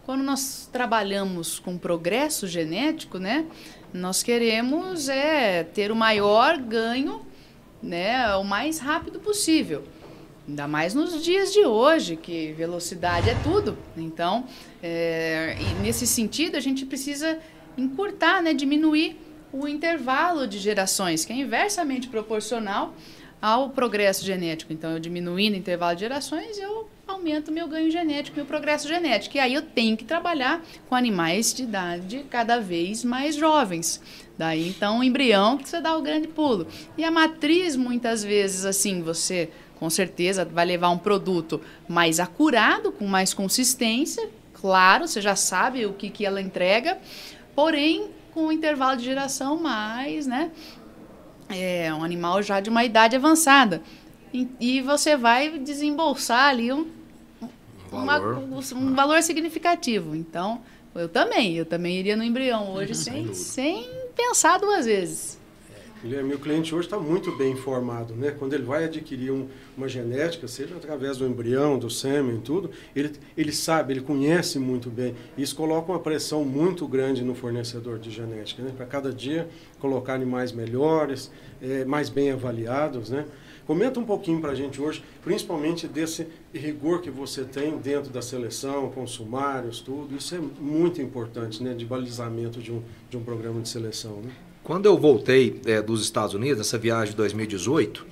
[0.08, 3.44] quando nós trabalhamos com progresso genético, né,
[3.92, 7.20] nós queremos é ter o maior ganho,
[7.82, 9.84] né, o mais rápido possível.
[10.48, 13.76] Ainda mais nos dias de hoje, que velocidade é tudo.
[13.98, 14.46] Então,
[14.82, 17.38] é, nesse sentido, a gente precisa
[17.76, 19.20] encurtar, né, diminuir
[19.52, 22.94] o intervalo de gerações, que é inversamente proporcional
[23.42, 24.72] ao progresso genético.
[24.72, 26.77] Então, eu diminuindo o intervalo de gerações, eu
[27.18, 29.36] aumento meu ganho genético o progresso genético.
[29.36, 34.00] E aí eu tenho que trabalhar com animais de idade cada vez mais jovens.
[34.36, 36.66] Daí, então, o embrião que você dá o grande pulo.
[36.96, 42.92] E a matriz, muitas vezes, assim, você com certeza vai levar um produto mais acurado,
[42.92, 44.28] com mais consistência.
[44.54, 46.98] Claro, você já sabe o que, que ela entrega,
[47.54, 50.50] porém com um intervalo de geração mais, né?
[51.48, 53.82] É um animal já de uma idade avançada.
[54.32, 56.86] E, e você vai desembolsar ali um,
[57.88, 58.38] valor.
[58.38, 60.14] Uma, um valor significativo.
[60.14, 60.60] Então,
[60.94, 65.38] eu também, eu também iria no embrião hoje sem, sem pensar duas vezes.
[66.02, 68.30] Guilherme, o cliente hoje está muito bem informado, né?
[68.30, 73.12] Quando ele vai adquirir um, uma genética, seja através do embrião, do sêmen, tudo, ele,
[73.36, 75.16] ele sabe, ele conhece muito bem.
[75.36, 78.72] Isso coloca uma pressão muito grande no fornecedor de genética, né?
[78.76, 79.48] Para cada dia
[79.80, 83.24] colocar animais melhores, é, mais bem avaliados, né?
[83.68, 88.22] Comenta um pouquinho para a gente hoje, principalmente desse rigor que você tem dentro da
[88.22, 90.16] seleção, com sumários, tudo.
[90.16, 91.74] Isso é muito importante, né?
[91.74, 94.30] De balizamento de um, de um programa de seleção, né?
[94.64, 98.06] Quando eu voltei é, dos Estados Unidos, nessa viagem de 2018,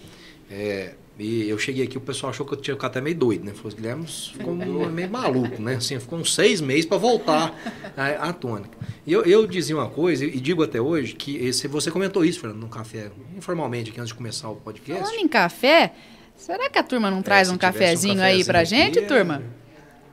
[0.51, 3.44] é, e eu cheguei aqui, o pessoal achou que eu tinha ficado até meio doido,
[3.44, 3.52] né?
[3.55, 5.76] Falou, Guilherme ficou meio maluco, né?
[5.76, 7.55] Assim, ficou uns seis meses para voltar
[7.96, 8.76] à, à tônica.
[9.07, 12.40] E eu, eu, dizia uma coisa, e digo até hoje, que esse, você comentou isso,
[12.40, 15.02] Fernando, no café, informalmente, aqui antes de começar o podcast.
[15.02, 15.94] Falando em café,
[16.37, 19.09] será que a turma não traz é, um, cafezinho um, cafezinho aí pra gente, aqui,
[19.09, 19.42] turma?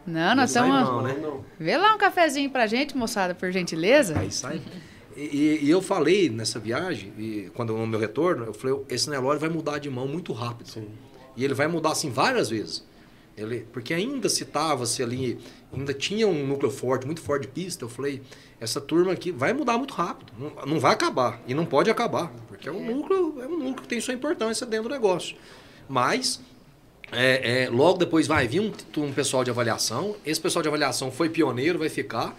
[0.08, 0.70] Não, nós estamos.
[0.70, 1.16] Não, né?
[1.60, 4.20] Vê lá um cafezinho pra gente, moçada, por gentileza.
[4.20, 4.62] Aí sai.
[5.16, 9.40] E, e, eu falei nessa viagem, e quando no meu retorno, eu falei, esse Nelore
[9.40, 10.70] vai mudar de mão muito rápido.
[10.70, 10.88] Sim.
[11.36, 12.84] E ele vai mudar assim várias vezes.
[13.36, 15.40] Ele, porque ainda se tava se ali,
[15.72, 18.22] ainda tinha um núcleo forte, muito forte de pista, eu falei,
[18.60, 22.32] essa turma aqui vai mudar muito rápido, não, não vai acabar, e não pode acabar,
[22.48, 22.94] porque é um é.
[22.94, 25.36] núcleo, é um núcleo que tem sua importância dentro do negócio.
[25.90, 26.40] Mas
[27.12, 31.12] é, é, logo depois vai vir um, um pessoal de avaliação, esse pessoal de avaliação
[31.12, 32.38] foi pioneiro, vai ficar,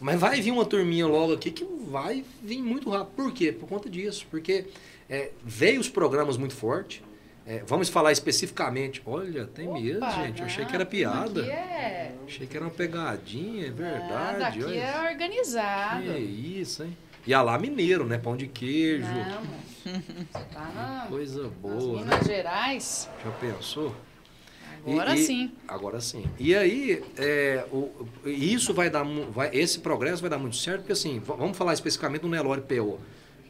[0.00, 3.14] mas vai vir uma turminha logo aqui que vai vir muito rápido.
[3.14, 3.52] Por quê?
[3.52, 4.26] Por conta disso.
[4.30, 4.66] Porque
[5.08, 7.02] é, veio os programas muito forte.
[7.44, 9.02] É, vamos falar especificamente.
[9.04, 10.40] Olha, tem Opa, mesmo, gente.
[10.40, 11.44] Eu achei que era piada.
[11.44, 12.14] É...
[12.24, 14.38] Achei que era uma pegadinha, é verdade.
[14.38, 14.80] Nada, aqui olha.
[14.80, 16.04] é organizado.
[16.04, 16.96] Que isso, hein?
[17.26, 18.18] E a lá mineiro, né?
[18.18, 19.06] Pão de queijo.
[19.06, 20.00] Não,
[20.52, 22.00] tá Coisa boa.
[22.00, 22.34] Nas Minas né?
[22.34, 23.08] Gerais.
[23.24, 23.94] Já pensou?
[24.84, 25.52] Agora e, sim.
[25.68, 26.24] agora sim.
[26.38, 27.90] E aí, é, o,
[28.26, 32.22] isso vai dar, vai, esse progresso vai dar muito certo, porque assim, vamos falar especificamente
[32.22, 32.98] do Nelore PO,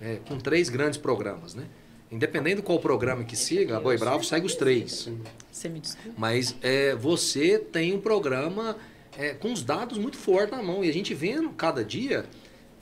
[0.00, 1.64] é, com três grandes programas, né?
[2.10, 5.08] Independente do qual programa que siga, a Boi Bravo segue os três.
[5.50, 6.14] Você me desculpa.
[6.18, 8.76] Mas é, você tem um programa
[9.16, 10.84] é, com os dados muito fortes na mão.
[10.84, 12.26] E a gente vendo cada dia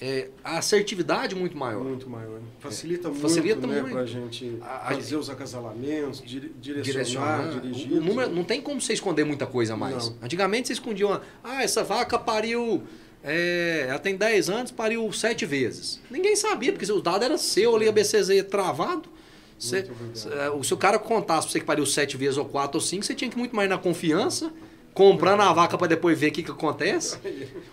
[0.00, 1.84] é, a assertividade muito maior.
[1.84, 2.40] Muito maior.
[2.40, 2.46] Né?
[2.58, 4.58] Facilita, é, muito, facilita né, para a gente
[4.88, 7.92] fazer os acasalamentos, direcionar, direcionar dirigir.
[7.92, 10.08] O número, não tem como você esconder muita coisa mais.
[10.08, 10.16] Não.
[10.22, 12.82] Antigamente você escondia uma, ah, essa vaca pariu,
[13.22, 16.00] é, ela tem 10 anos, pariu 7 vezes.
[16.10, 19.06] Ninguém sabia, porque o dado era seu ali, a BCZ travado.
[19.58, 23.04] Você, se o cara contasse para você que pariu 7 vezes ou 4 ou 5,
[23.04, 24.50] você tinha que ir muito mais na confiança
[24.94, 27.18] comprando a vaca para depois ver o que, que acontece.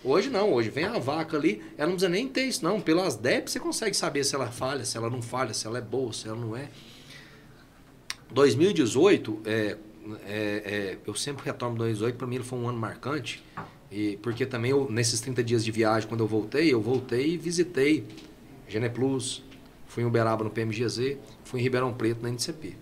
[0.03, 2.79] Hoje não, hoje vem a vaca ali, ela não precisa nem ter isso, não.
[2.79, 5.81] Pelas DEP você consegue saber se ela falha, se ela não falha, se ela é
[5.81, 6.69] boa, se ela não é.
[8.31, 9.77] 2018, é, é,
[10.27, 13.43] é, eu sempre retorno 2018, para mim ele foi um ano marcante,
[13.91, 17.37] e, porque também eu, nesses 30 dias de viagem, quando eu voltei, eu voltei e
[17.37, 18.05] visitei
[18.67, 19.43] Geneplus,
[19.87, 22.75] fui em Uberaba no PMGZ, fui em Ribeirão Preto na NCP.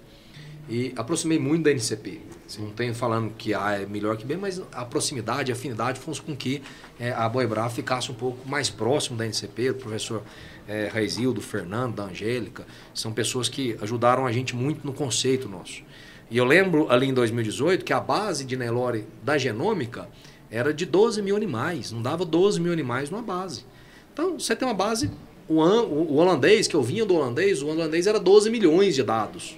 [0.67, 2.21] E aproximei muito da NCP.
[2.59, 6.19] Não tenho falando que A é melhor que B, mas a proximidade, a afinidade fez
[6.19, 6.61] com que
[6.99, 10.23] é, a Boi Brava ficasse um pouco mais próximo da NCP, do professor
[10.67, 12.65] é, Raizildo, Fernando, da Angélica.
[12.93, 15.83] São pessoas que ajudaram a gente muito no conceito nosso.
[16.29, 20.07] E eu lembro ali em 2018 que a base de Nelore da genômica
[20.49, 23.65] era de 12 mil animais, não dava 12 mil animais numa base.
[24.13, 25.11] Então, você tem uma base,
[25.47, 29.57] o, o holandês, que eu vinha do holandês, o holandês era 12 milhões de dados.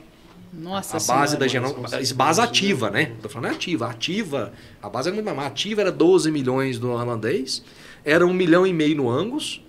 [0.54, 1.82] Nossa a base da genômica,
[2.16, 3.12] base ativa, né?
[3.22, 7.64] Tô falando ativa, ativa, a base era muito mais, ativa era 12 milhões no holandês,
[8.06, 9.62] era um milhão e meio no Angus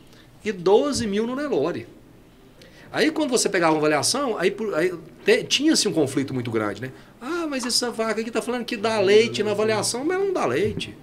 [0.45, 1.87] e 12 mil no Nelore.
[2.93, 6.93] Aí quando você pegava uma avaliação, aí, aí tinha-se um conflito muito grande, né?
[7.21, 10.47] Ah, mas essa vaca aqui está falando que dá leite na avaliação, mas não dá
[10.47, 10.97] leite.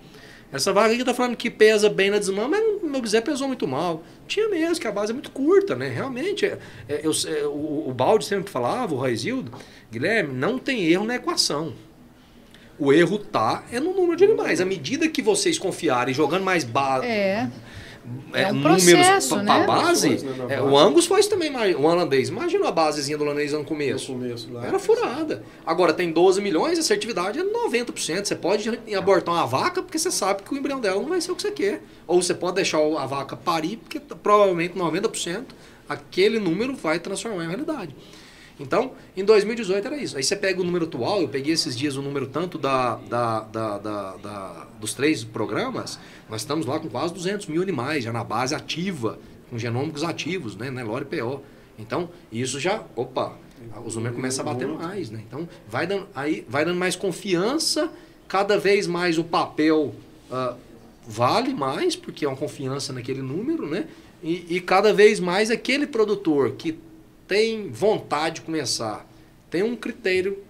[0.51, 3.67] Essa vaca aqui está falando que pesa bem na desmama, mas meu bezerro pesou muito
[3.67, 4.03] mal.
[4.27, 5.87] Tinha mesmo, que a base é muito curta, né?
[5.87, 6.57] Realmente, é,
[6.89, 9.51] é, eu, é, o, o Balde sempre falava, o Raizildo,
[9.91, 11.73] Guilherme, não tem erro na equação.
[12.77, 14.59] O erro tá é no número de animais.
[14.59, 17.49] À medida que vocês confiarem jogando mais base, é.
[18.33, 19.65] É, é um números para né?
[19.65, 20.09] base.
[20.23, 22.29] Né, é, o Angus faz também o holandês.
[22.29, 24.11] Imagina a basezinha do holandês no começo.
[24.11, 25.43] No começo lá, Era furada.
[25.65, 28.25] Agora tem 12 milhões, a assertividade é 90%.
[28.25, 31.31] Você pode abortar uma vaca porque você sabe que o embrião dela não vai ser
[31.31, 31.81] o que você quer.
[32.05, 35.45] Ou você pode deixar a vaca parir porque provavelmente 90%
[35.87, 37.95] aquele número vai transformar em realidade.
[38.59, 40.17] Então, em 2018 era isso.
[40.17, 43.39] Aí você pega o número atual, eu peguei esses dias o número tanto da, da,
[43.41, 48.23] da, da, dos três programas, nós estamos lá com quase 200 mil animais, já na
[48.23, 51.41] base ativa, com genômicos ativos, né, Nelore PO.
[51.77, 53.37] Então, isso já, opa,
[53.83, 55.21] os números começam a bater mais, né?
[55.27, 57.91] Então, vai dando, aí, vai dando mais confiança,
[58.27, 59.93] cada vez mais o papel
[60.31, 60.55] uh,
[61.05, 63.87] vale mais, porque é uma confiança naquele número, né?
[64.23, 66.79] E, e cada vez mais aquele produtor que
[67.27, 69.07] tem vontade de começar,
[69.49, 70.43] tem um critério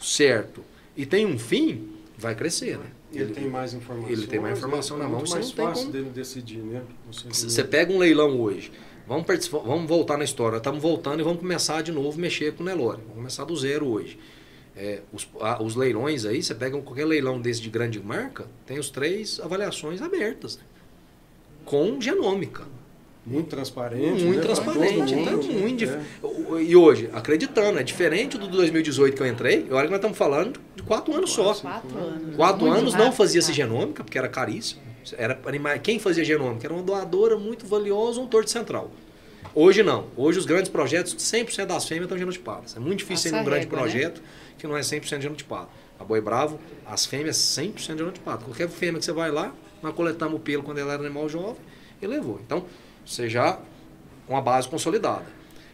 [0.00, 0.64] certo
[0.96, 2.86] e tem um fim, vai crescer, né?
[3.12, 4.10] Ele, ele tem mais informação.
[4.10, 5.24] Ele tem mais informação é na mão.
[5.24, 5.92] É mais fácil como...
[5.92, 6.82] dele decidir, né?
[7.10, 8.70] Você, pega um leilão hoje,
[9.06, 12.62] vamos, vamos voltar na história, estamos voltando e vamos começar de novo a mexer com
[12.62, 12.98] o Nelore.
[12.98, 14.18] Vamos começar do zero hoje.
[14.76, 18.78] É, os, a, os, leilões aí, você pega qualquer leilão desse de grande marca, tem
[18.78, 20.62] os três avaliações abertas, né?
[21.64, 22.64] com genômica.
[23.24, 24.24] Muito transparente.
[24.24, 24.42] Muito né?
[24.42, 25.14] transparente.
[25.14, 26.62] Então, muito é.
[26.62, 29.66] E hoje, acreditando, é diferente do 2018 que eu entrei.
[29.70, 31.54] Olha que nós estamos falando de quatro anos só.
[31.54, 32.36] Quatro anos.
[32.36, 34.80] Quatro muito anos não fazia-se genômica, porque era caríssimo.
[35.16, 35.38] Era
[35.78, 36.66] Quem fazia genômica?
[36.66, 38.90] Era uma doadora muito valiosa, um torto central.
[39.54, 40.06] Hoje não.
[40.16, 42.76] Hoje os grandes projetos, 100% das fêmeas estão genotipadas.
[42.76, 43.82] É muito difícil ser um grande régua, né?
[43.82, 44.26] projeto né?
[44.58, 45.68] que não é 100% genotipado.
[45.98, 48.44] A Boi Bravo, as fêmeas 100% genotipadas.
[48.44, 49.52] Qualquer fêmea que você vai lá,
[49.82, 51.60] nós coletamos o pelo quando ela era animal jovem
[52.00, 52.40] e levou.
[52.44, 52.64] Então,
[53.10, 53.58] seja
[54.28, 55.26] uma base consolidada.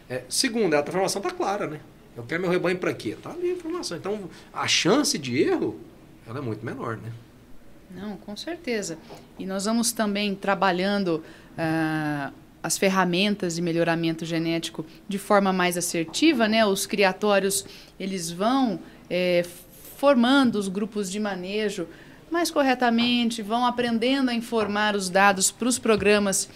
[0.09, 1.79] É, segundo, a transformação está clara, né?
[2.15, 3.09] Eu quero meu rebanho para quê?
[3.09, 3.95] Está ali a informação.
[3.95, 5.79] Então, a chance de erro
[6.27, 7.11] ela é muito menor, né?
[7.91, 8.97] Não, com certeza.
[9.37, 11.23] E nós vamos também trabalhando
[11.57, 16.65] uh, as ferramentas de melhoramento genético de forma mais assertiva, né?
[16.65, 17.65] Os criatórios,
[17.99, 19.45] eles vão é,
[19.97, 21.87] formando os grupos de manejo
[22.31, 26.49] mais corretamente, vão aprendendo a informar os dados para os programas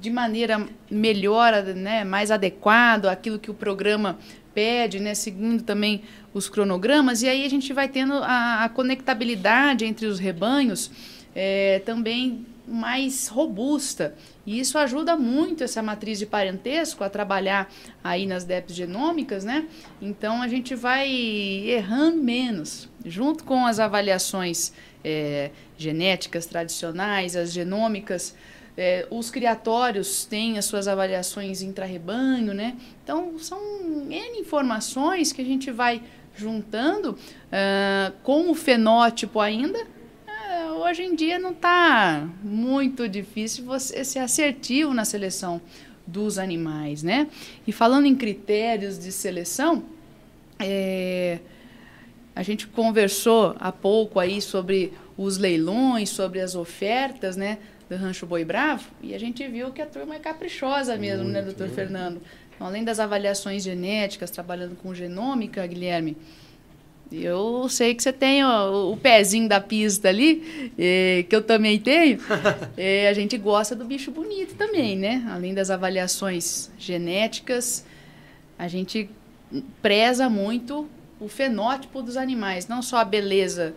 [0.00, 4.18] de maneira melhor, né, mais adequado àquilo que o programa
[4.54, 6.02] pede, né, seguindo também
[6.32, 10.90] os cronogramas, e aí a gente vai tendo a, a conectabilidade entre os rebanhos
[11.34, 14.14] é, também mais robusta.
[14.44, 17.70] E isso ajuda muito essa matriz de parentesco a trabalhar
[18.02, 19.66] aí nas DEPs genômicas, né?
[20.00, 24.72] Então a gente vai errando menos, junto com as avaliações
[25.04, 28.34] é, genéticas tradicionais, as genômicas
[28.76, 32.76] é, os criatórios têm as suas avaliações intra-rebanho, né?
[33.02, 33.58] Então, são
[34.10, 36.02] N informações que a gente vai
[36.36, 39.78] juntando uh, com o fenótipo ainda.
[39.78, 45.60] Uh, hoje em dia não está muito difícil você ser assertivo na seleção
[46.06, 47.26] dos animais, né?
[47.66, 49.82] E falando em critérios de seleção,
[50.58, 51.40] é,
[52.36, 57.58] a gente conversou há pouco aí sobre os leilões, sobre as ofertas, né?
[57.88, 61.40] do Rancho Boi Bravo, e a gente viu que a turma é caprichosa mesmo, né,
[61.40, 62.20] Muito, né, doutor Fernando?
[62.54, 66.16] Então, além das avaliações genéticas, trabalhando com genômica, Guilherme,
[67.12, 71.78] eu sei que você tem o, o pezinho da pista ali, eh, que eu também
[71.78, 72.18] tenho.
[72.76, 75.24] Eh, a gente gosta do bicho bonito também, né?
[75.30, 77.86] Além das avaliações genéticas,
[78.58, 79.08] a gente
[79.80, 80.88] preza muito
[81.20, 83.74] o fenótipo dos animais, não só a beleza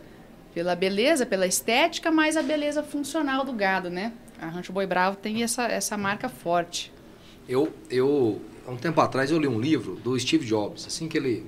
[0.54, 4.12] pela beleza, pela estética, mas a beleza funcional do gado, né?
[4.42, 6.92] A Rancho Boi Bravo tem essa, essa marca forte.
[7.48, 10.86] Eu, eu há um tempo atrás eu li um livro do Steve Jobs.
[10.86, 11.46] Assim que ele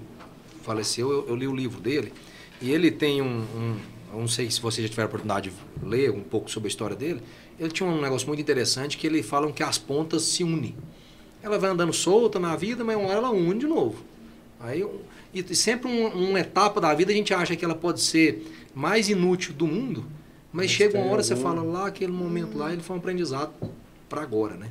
[0.61, 2.13] faleceu, eu, eu li o livro dele.
[2.61, 3.77] E ele tem um, um,
[4.13, 6.95] Não sei se você já tiver a oportunidade de ler um pouco sobre a história
[6.95, 7.21] dele.
[7.59, 10.75] Ele tinha um negócio muito interessante que ele fala que as pontas se unem.
[11.41, 14.03] Ela vai andando solta na vida, mas uma hora ela une de novo.
[14.59, 14.85] Aí,
[15.33, 19.09] e sempre um, uma etapa da vida a gente acha que ela pode ser mais
[19.09, 20.05] inútil do mundo,
[20.51, 21.23] mas, mas chega uma hora algum...
[21.23, 23.51] você fala lá, aquele momento lá, ele foi um aprendizado
[24.09, 24.69] para agora, né?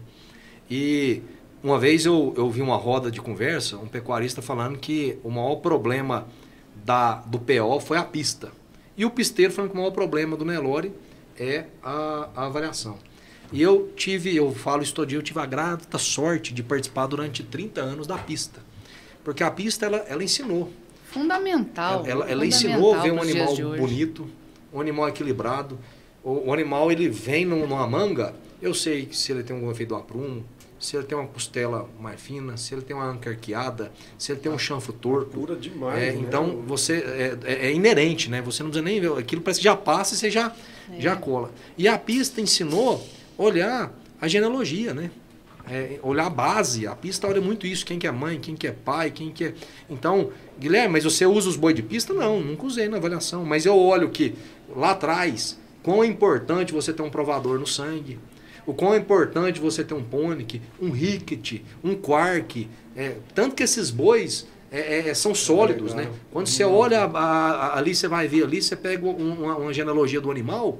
[0.70, 1.22] E
[1.62, 5.56] uma vez eu, eu vi uma roda de conversa, um pecuarista falando que o maior
[5.56, 6.26] problema
[6.84, 8.52] da, do PO foi a pista.
[8.96, 10.92] E o pisteiro falando que o maior problema do Nelore
[11.38, 12.98] é a, a avaliação.
[13.52, 17.06] E eu tive, eu falo isso todo dia, eu tive a grata sorte de participar
[17.06, 18.60] durante 30 anos da pista.
[19.30, 20.72] Porque a pista, ela, ela ensinou.
[21.04, 22.00] Fundamental.
[22.04, 24.28] Ela, ela, fundamental ensinou a ver um animal bonito,
[24.74, 25.78] um animal equilibrado.
[26.24, 29.94] O, o, animal, ele vem numa manga, eu sei se ele tem algum efeito do
[29.94, 30.44] aprumo,
[30.80, 34.40] se ele tem uma costela mais fina, se ele tem uma anca arqueada, se ele
[34.40, 35.30] tem um chanfro torto.
[35.30, 36.02] Pura demais.
[36.02, 36.18] É, né?
[36.18, 38.42] Então, você é, é, é, inerente, né?
[38.42, 39.16] Você não precisa nem ver.
[39.16, 40.52] Aquilo parece que já passa e você já,
[40.92, 41.00] é.
[41.00, 41.52] já cola.
[41.78, 43.00] E a pista ensinou
[43.38, 45.12] a olhar a genealogia, né?
[45.70, 46.86] É, olhar a base.
[46.86, 47.86] A pista olha muito isso.
[47.86, 49.54] Quem que é mãe, quem que é pai, quem que é...
[49.88, 52.12] Então, Guilherme, mas você usa os boi de pista?
[52.12, 53.44] Não, nunca usei na avaliação.
[53.44, 54.34] Mas eu olho que
[54.74, 58.18] lá atrás, quão é importante você ter um provador no sangue
[58.66, 60.46] o quão é importante você ter um pônei,
[60.80, 62.68] um ricket, um quark.
[62.94, 66.08] É, tanto que esses bois é, é, é são sólidos, né?
[66.30, 70.20] Quando você olha a, a, ali, você vai ver ali, você pega uma, uma genealogia
[70.20, 70.78] do animal,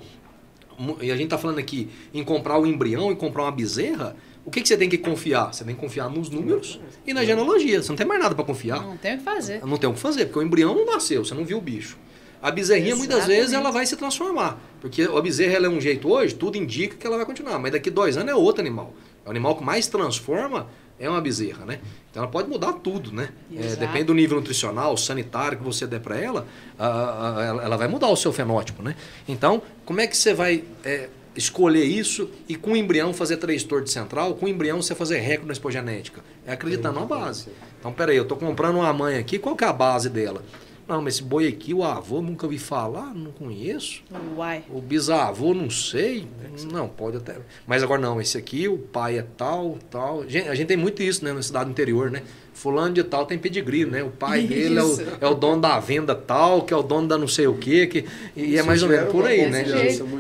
[1.01, 4.17] e a gente está falando aqui em comprar o embrião e comprar uma bezerra,
[4.51, 5.55] o que, que você tem que confiar?
[5.55, 7.81] Você tem que confiar nos números e na genealogia.
[7.81, 8.83] Você não tem mais nada para confiar.
[8.83, 9.65] Não tem o que fazer.
[9.65, 11.97] Não tem o que fazer, porque o embrião não nasceu, você não viu o bicho.
[12.43, 13.13] A bezerrinha, Exatamente.
[13.13, 14.59] muitas vezes, ela vai se transformar.
[14.81, 17.61] Porque a bezerra ela é um jeito hoje, tudo indica que ela vai continuar.
[17.61, 18.93] Mas daqui dois anos é outro animal.
[19.25, 20.67] O animal que mais transforma
[20.99, 21.79] é uma bezerra, né?
[22.11, 23.29] Então ela pode mudar tudo, né?
[23.57, 26.45] É, depende do nível nutricional, sanitário que você der para ela,
[26.77, 28.97] a, a, ela vai mudar o seu fenótipo, né?
[29.29, 33.63] Então, como é que você vai é, escolher isso e com o embrião fazer três
[33.63, 36.23] torres central, com o embrião você fazer recorde na expogenética?
[36.47, 37.49] É acreditar na base.
[37.79, 40.43] Então, peraí, eu estou comprando uma mãe aqui, qual que é a base dela?
[40.91, 44.03] Não, mas esse boi aqui, o avô, nunca vi falar, não conheço.
[44.37, 44.65] Uai.
[44.69, 46.27] O bisavô, não sei.
[46.73, 47.37] Não, pode até.
[47.65, 50.23] Mas agora não, esse aqui, o pai é tal, tal.
[50.23, 52.25] A gente tem muito isso, né, na cidade interior, né?
[52.61, 54.03] Fulano de tal tem pedigree, né?
[54.03, 57.09] O pai dele é o, é o, dono da venda tal, que é o dono
[57.09, 58.05] da não sei o quê, que,
[58.37, 59.65] e é mais ou menos por aí, né?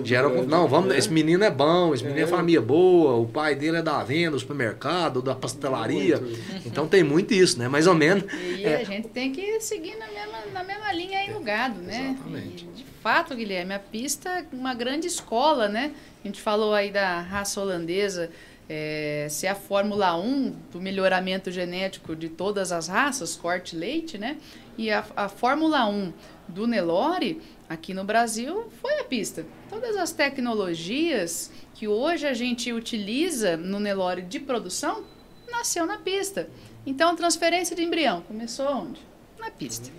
[0.03, 0.98] Gera, não, vamos, né?
[0.98, 2.24] esse menino é bom, esse menino é.
[2.24, 6.18] é família boa, o pai dele é da venda, do supermercado, da pastelaria.
[6.64, 7.68] Então tem muito isso, né?
[7.68, 8.24] Mais ou menos.
[8.33, 8.76] E é.
[8.76, 12.16] a gente tem que seguir na mesma, na mesma linha aí no gado, né?
[12.16, 12.66] Exatamente.
[12.74, 15.92] E, de fato, Guilherme, a pista é uma grande escola, né?
[16.24, 18.31] A gente falou aí da raça holandesa,
[18.73, 24.39] é, se a Fórmula 1 do melhoramento genético de todas as raças, corte leite, né?
[24.79, 26.13] E a, a Fórmula 1
[26.47, 29.45] do Nelore, aqui no Brasil, foi a pista.
[29.69, 35.05] Todas as tecnologias que hoje a gente utiliza no Nelore de produção,
[35.51, 36.49] nasceu na pista.
[36.87, 39.01] Então, transferência de embrião começou onde?
[39.37, 39.91] Na pista.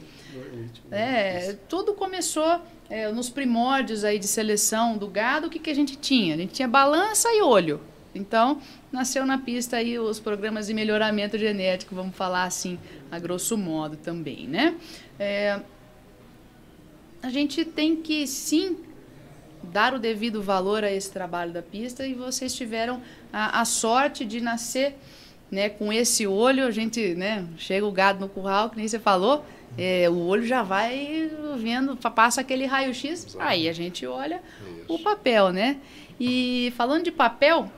[0.89, 5.47] É, tudo começou é, nos primórdios aí de seleção do gado.
[5.47, 6.35] O que, que a gente tinha?
[6.35, 7.90] A gente tinha balança e olho.
[8.13, 12.77] Então, nasceu na pista aí os programas de melhoramento genético, vamos falar assim,
[13.09, 14.75] a grosso modo também, né?
[15.17, 15.59] É,
[17.23, 18.77] a gente tem que, sim,
[19.63, 24.25] dar o devido valor a esse trabalho da pista e vocês tiveram a, a sorte
[24.25, 24.97] de nascer
[25.51, 28.97] né, com esse olho, a gente, né, chega o gado no curral, que nem você
[28.97, 29.45] falou,
[29.77, 34.85] é, o olho já vai vendo, passa aquele raio-x, aí a gente olha Isso.
[34.87, 35.77] o papel, né?
[36.19, 37.69] E falando de papel,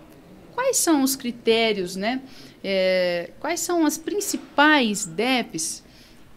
[0.53, 2.21] quais são os critérios, né?
[2.63, 5.83] É, quais são as principais DEPs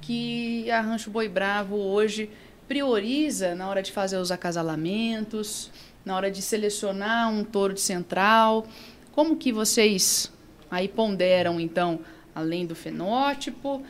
[0.00, 2.30] que a Rancho Boi Bravo hoje
[2.66, 5.70] prioriza na hora de fazer os acasalamentos,
[6.04, 8.66] na hora de selecionar um touro de central?
[9.12, 10.32] Como que vocês
[10.70, 12.00] aí ponderam, então,
[12.34, 13.82] além do fenótipo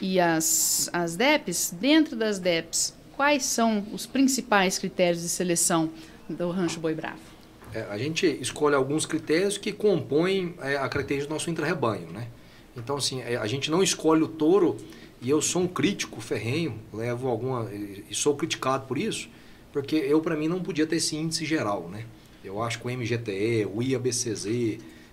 [0.00, 5.90] e as, as DEPs, dentro das DEPs, quais são os principais critérios de seleção
[6.28, 7.33] do Rancho Boi Bravo?
[7.74, 12.28] É, a gente escolhe alguns critérios que compõem é, a característica do nosso intra-rebanho, né?
[12.76, 14.76] Então, assim, é, a gente não escolhe o touro,
[15.20, 17.68] e eu sou um crítico ferrenho, levo alguma...
[17.72, 19.28] e sou criticado por isso,
[19.72, 22.04] porque eu, para mim, não podia ter esse índice geral, né?
[22.44, 24.46] Eu acho que o MGTE, o IABCZ,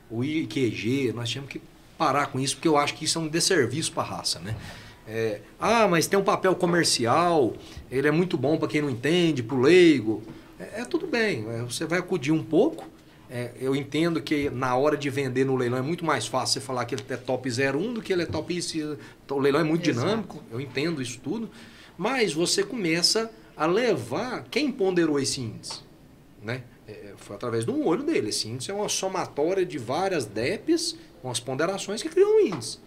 [0.10, 1.62] o IQG, nós tínhamos que
[1.98, 4.56] parar com isso, porque eu acho que isso é um desserviço para a raça, né?
[5.08, 7.54] É, ah, mas tem um papel comercial,
[7.90, 10.22] ele é muito bom para quem não entende, para o leigo.
[10.62, 12.88] É, é tudo bem, é, você vai acudir um pouco,
[13.34, 16.60] É, eu entendo que na hora de vender no leilão é muito mais fácil você
[16.60, 18.98] falar que ele é top 01 do que ele é top isso.
[19.30, 20.06] O leilão é muito Exato.
[20.06, 21.50] dinâmico, eu entendo isso tudo.
[21.98, 24.44] Mas você começa a levar.
[24.52, 25.80] Quem ponderou esse índice?
[26.44, 26.64] Né?
[26.86, 28.28] É, foi através do olho dele.
[28.32, 32.80] Esse índice é uma somatória de várias DEPs, com as ponderações que criam um índice.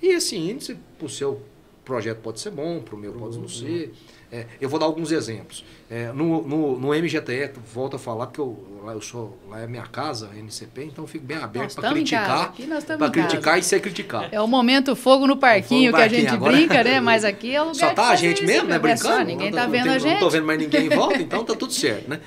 [0.00, 1.42] E esse índice, o seu
[1.88, 3.92] projeto pode ser bom, para o meu pode não ser.
[4.30, 5.64] É, eu vou dar alguns exemplos.
[5.90, 9.66] É, no, no, no MGTE, volto a falar, porque eu, lá, eu sou, lá é
[9.66, 12.52] minha casa, NCP, então eu fico bem aberto para criticar.
[12.52, 13.10] Para em casa.
[13.10, 14.28] criticar e ser criticado.
[14.30, 17.00] É o momento fogo no parquinho Fogo no que a parquinho, gente agora- brinca, né?
[17.00, 18.76] Mas aqui é o lugar Só tá a gente mesmo, né?
[18.76, 19.14] é Brincando.
[19.16, 20.32] só, ninguém tá vendo não a tem- Não tô gente.
[20.32, 22.20] vendo mais ninguém em volta, então tá tudo certo, né?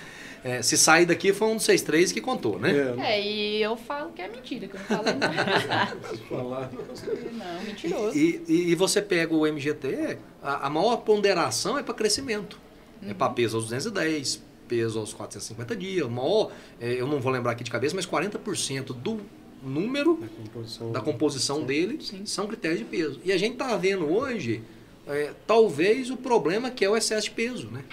[0.44, 2.72] É, se sair daqui foi um dos seis três que contou, né?
[2.98, 5.98] É, É, e eu falo que é mentira, que eu não falo nada.
[6.28, 6.72] falar.
[6.74, 8.18] Não, mentiroso.
[8.18, 12.60] E, e, e você pega o MGT, a, a maior ponderação é para crescimento.
[13.08, 16.06] É para peso aos 210, peso aos 450 dias.
[16.08, 19.20] O maior, é, eu não vou lembrar aqui de cabeça, mas 40% do
[19.64, 20.92] número Da composição.
[20.92, 22.26] da composição dele Sim.
[22.26, 23.20] são critérios de peso.
[23.24, 24.64] E a gente está vendo hoje,
[25.08, 27.68] é, talvez, o problema que é o excesso de peso.
[27.70, 27.84] Né?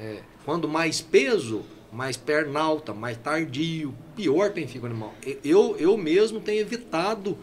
[0.00, 1.62] É, quando mais peso,
[1.94, 5.14] mais perna alta, mais tardio, pior tem fica o animal.
[5.44, 7.38] Eu, eu mesmo tenho evitado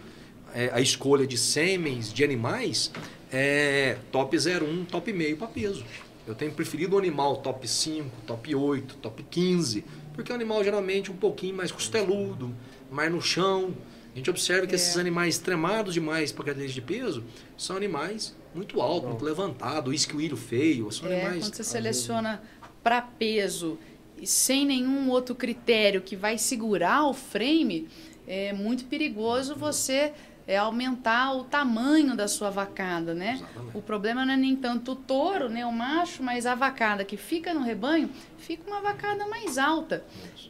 [0.54, 2.91] é, a escolha de sêmens de animais
[3.32, 5.86] é, top 01, top meio para peso.
[6.28, 10.62] Eu tenho preferido o animal top 5, top 8, top 15, porque é um animal
[10.66, 12.54] geralmente um pouquinho mais costeludo,
[12.91, 13.74] mais no chão.
[14.14, 14.76] A gente observa que É.
[14.76, 17.24] esses animais extremados demais para cadeia de peso
[17.58, 22.43] são animais muito altos, muito levantados, esquilho feio, são É, animais quando você seleciona
[22.84, 23.80] para peso
[24.22, 27.89] e sem nenhum outro critério que vai segurar o frame,
[28.28, 30.13] é muito perigoso você
[30.47, 33.34] é, aumentar o tamanho da sua vacada, né?
[33.34, 33.78] Exatamente.
[33.78, 37.17] O problema não é nem tanto o touro, né, o macho, mas a vacada que
[37.17, 40.03] fica no rebanho fica uma vacada mais alta.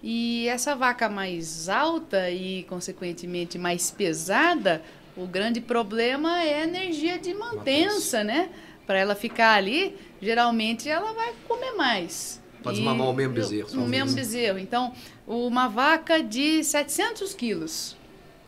[0.03, 4.81] E essa vaca mais alta e, consequentemente, mais pesada,
[5.15, 8.49] o grande problema é a energia de mantença, né?
[8.85, 12.40] Para ela ficar ali, geralmente ela vai comer mais.
[12.61, 14.57] Pra E- desmamar o mesmo bezerro, O mesmo bezerro.
[14.59, 14.93] Então,
[15.27, 17.95] uma vaca de 700 quilos.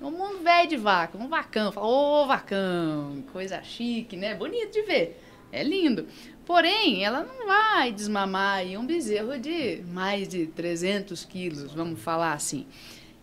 [0.01, 1.71] Um mundo velho de vaca, um vacão.
[1.71, 4.35] Fala, ô vacão, coisa chique, né?
[4.35, 5.19] Bonito de ver.
[5.51, 6.07] É lindo.
[6.45, 12.33] Porém, ela não vai desmamar aí um bezerro de mais de 300 quilos, vamos falar
[12.33, 12.65] assim.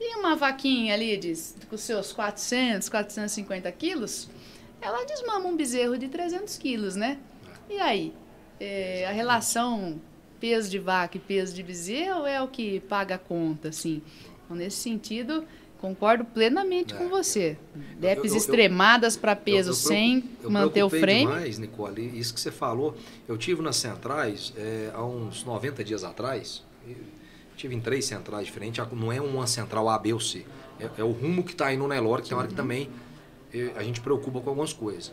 [0.00, 1.34] E uma vaquinha ali de,
[1.68, 4.30] com seus 400, 450 quilos,
[4.80, 7.18] ela desmama um bezerro de 300 quilos, né?
[7.68, 8.14] E aí?
[8.58, 10.00] É, a relação
[10.40, 14.02] peso de vaca e peso de bezerro é o que paga a conta, assim.
[14.44, 15.44] Então, nesse sentido,
[15.78, 17.56] concordo plenamente É, com você.
[18.02, 21.20] eu- eu- extremadas para peso Eu- sem manter o frame.
[21.20, 22.96] demais, Nicole, isso que você falou.
[23.28, 26.62] Eu tive nas centrais é, há uns 90 dias atrás.
[27.56, 28.82] Tive em três centrais diferentes.
[28.92, 30.46] Não é uma central A, B ou C.
[30.80, 32.88] É, é o rumo que está aí no Nelore, que tem hora que também
[33.76, 35.12] a gente preocupa com algumas coisas.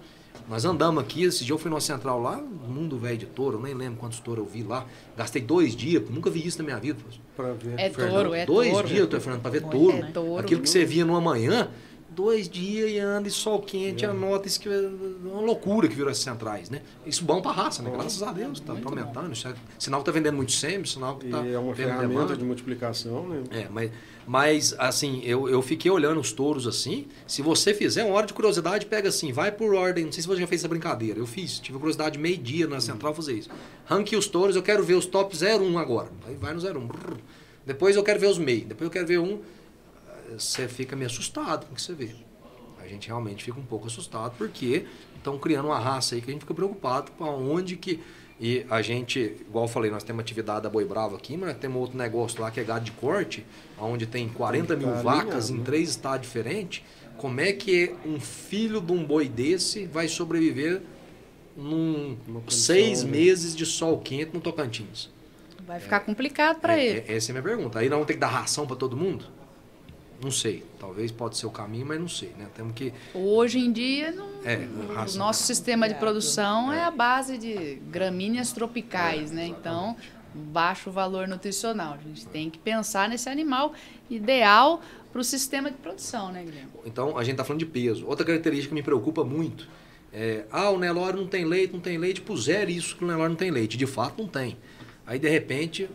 [0.50, 3.62] Nós andamos aqui, esse dia eu fui numa central lá, mundo velho de touro, eu
[3.62, 4.86] nem lembro quantos touros eu vi lá.
[5.16, 6.98] Gastei dois dias, nunca vi isso na minha vida.
[7.36, 7.74] Para ver.
[7.78, 8.88] É Fernando, touro, é dois touro.
[8.88, 9.98] dias, eu tô falando, para ver É touro.
[9.98, 10.40] É touro.
[10.40, 11.70] Aquilo que você via numa manhã,
[12.18, 14.90] dois dias e anda e sol quente, anota isso que é
[15.24, 16.82] uma loucura que virou essas centrais, né?
[17.06, 17.92] Isso bom pra raça, né?
[17.94, 19.32] Graças a Deus, tá, tá aumentando.
[19.34, 22.08] Isso é, sinal que tá vendendo muito sêmen, sinal que E tá é uma ferramenta
[22.08, 22.36] demanda.
[22.36, 23.44] de multiplicação, né?
[23.52, 23.92] É, mas,
[24.26, 27.06] mas assim, eu, eu fiquei olhando os touros assim.
[27.28, 30.06] Se você fizer uma hora de curiosidade, pega assim, vai por ordem.
[30.06, 31.20] Não sei se você já fez essa brincadeira.
[31.20, 33.50] Eu fiz, tive curiosidade meio-dia na central fazer isso.
[33.86, 36.10] Ranque os touros, eu quero ver os top 01 agora.
[36.28, 36.88] Aí vai no 01.
[36.88, 37.18] brrr.
[37.64, 38.66] Depois eu quero ver os meio.
[38.66, 39.40] Depois eu quero ver um.
[40.38, 42.12] Você fica meio assustado com o que você vê.
[42.82, 46.34] A gente realmente fica um pouco assustado porque estão criando uma raça aí que a
[46.34, 48.00] gente fica preocupado com aonde que.
[48.40, 51.58] E a gente, igual eu falei, nós temos atividade da Boi Bravo aqui, mas nós
[51.58, 53.44] temos outro negócio lá que é gado de corte,
[53.80, 55.64] onde tem 40 mil Tá vacas em né?
[55.66, 56.84] três estados diferentes.
[57.18, 60.84] Como é que um filho de um boi desse vai sobreviver
[61.56, 62.16] num
[62.48, 63.10] seis né?
[63.12, 65.10] meses de sol quente no Tocantins?
[65.66, 67.00] Vai ficar complicado para É- ele.
[67.08, 67.80] é- essa é a minha pergunta.
[67.80, 69.26] Aí não vamos ter que dar ração para todo mundo?
[70.22, 70.64] Não sei.
[70.80, 72.48] Talvez pode ser o caminho, mas não sei, né?
[72.56, 74.68] Temos que Hoje em dia, não- É,
[75.14, 79.46] o nosso sistema de produção é a base de gramíneas tropicais, né?
[79.46, 79.96] Então,
[80.34, 81.94] baixo valor nutricional.
[81.94, 83.74] A gente tem que pensar nesse animal
[84.10, 86.70] ideal para o sistema de produção, né, Guilherme?
[86.86, 88.06] Então, a gente está falando de peso.
[88.08, 89.68] Outra característica que me preocupa muito
[90.14, 92.22] é: ah, o Nelore não tem leite, não tem leite.
[92.22, 93.78] Puseram isso que o Nelore não tem leite.
[93.78, 94.58] De fato, não tem.
[95.06, 95.90] Aí, de repente,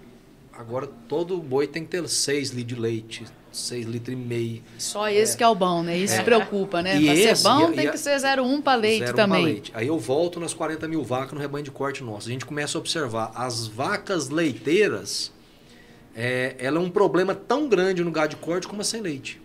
[0.62, 4.62] agora todo boi tem que ter 6 litros de leite, 6 litros e meio.
[4.78, 5.96] Só esse que é o bom, né?
[5.98, 6.22] Isso É.
[6.22, 6.96] preocupa, né?
[6.98, 9.44] E ser esse- bom, e tem e que ser 0,1 para leite Zero pra também.
[9.44, 9.72] leite.
[9.74, 12.28] Aí eu volto nas 40 mil vacas no rebanho de corte nosso.
[12.28, 15.32] A gente começa a observar as vacas leiteiras,
[16.14, 19.40] é, ela é um problema tão grande no gado de corte como a sem leite.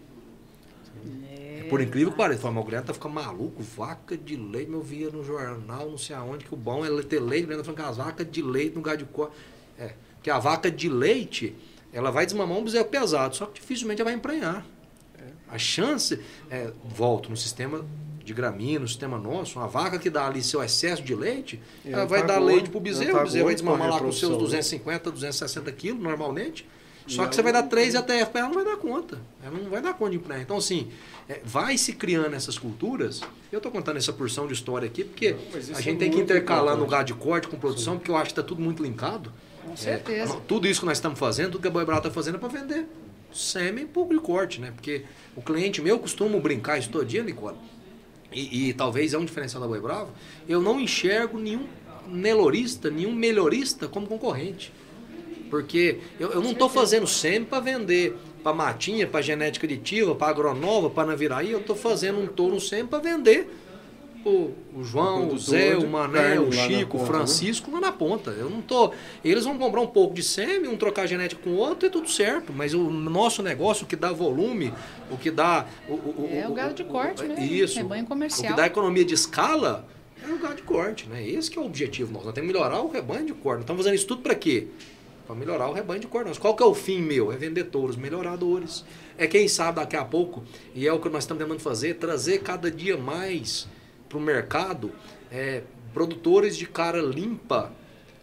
[1.29, 5.09] É, por incrível que pareça, o Guilherme tá ficando maluco, vaca de leite, eu via
[5.09, 7.55] no jornal, não sei aonde, que o bom é ter leite, né?
[7.61, 9.33] falando que as vacas de leite no gado de corte.
[9.77, 9.91] É,
[10.27, 11.55] que a vaca de leite,
[11.93, 14.65] ela vai desmamar um bezerro pesado, só que dificilmente ela vai emprenhar.
[15.49, 16.19] A chance,
[16.51, 17.85] é, volto no sistema
[18.25, 22.03] de gramínea, no sistema nosso, uma vaca que dá ali seu excesso de leite, ela
[22.05, 25.71] vai dar leite para o bezerro, o bezerro vai desmamar lá com seus 250, 260
[25.71, 26.67] quilos normalmente.
[27.07, 29.21] Só que você vai dar 3 ATF para ela, não vai dar conta.
[29.41, 30.43] Ela não vai dar conta de emprenhar.
[30.43, 30.91] Então, assim,
[31.29, 33.21] é, vai se criando essas culturas.
[33.49, 36.19] Eu estou contando essa porção de história aqui, porque não, a gente é tem que
[36.19, 37.99] intercalar no gado de corte com produção, Sim.
[37.99, 39.31] porque eu acho que está tudo muito linkado.
[39.67, 40.33] Com certeza.
[40.33, 42.37] É, tudo isso que nós estamos fazendo, tudo que a Boi Brava está fazendo é
[42.39, 42.87] para vender
[43.33, 44.71] sêmen e pouco de corte, né?
[44.73, 45.03] Porque
[45.35, 47.57] o cliente meu costuma brincar isso todo dia, Nicole.
[48.31, 50.11] E, e, talvez é um diferencial da Boi Bravo.
[50.47, 51.65] Eu não enxergo nenhum
[52.07, 54.73] nelorista, nenhum melhorista como concorrente.
[55.49, 60.27] Porque eu, eu não estou fazendo sêmen para vender para Matinha, para Genética Aditiva, para
[60.27, 61.51] Agronova, para Naviraí.
[61.51, 63.49] Eu estou fazendo um touro sêmen para vender
[64.27, 67.07] o, o João, o Zé, o Mané, o Chico, o né?
[67.07, 68.31] Francisco lá na ponta.
[68.31, 68.91] Eu não tô.
[69.23, 72.09] Eles vão comprar um pouco de sêmen, um trocar genética com o outro e tudo
[72.09, 72.53] certo.
[72.53, 74.73] Mas o nosso negócio, o que dá volume,
[75.09, 75.65] o que dá.
[75.87, 77.43] O, o, é o, gado de corte, né?
[77.43, 77.77] Isso.
[77.77, 78.51] Rebanho comercial.
[78.51, 79.87] O que dá economia de escala
[80.21, 81.27] é o gado de corte, né?
[81.27, 82.25] Esse é o objetivo nosso.
[82.25, 83.57] Nós temos que melhorar o rebanho de corte.
[83.57, 84.67] Nós estamos fazendo isso tudo para quê?
[85.25, 86.39] Para melhorar o rebanho de corte.
[86.39, 87.31] Qual que é o fim meu?
[87.31, 88.83] É vender touros melhoradores.
[89.17, 90.43] É quem sabe daqui a pouco,
[90.75, 93.67] e é o que nós estamos tentando fazer, trazer cada dia mais
[94.07, 94.91] para o mercado
[95.31, 97.71] é, produtores de cara limpa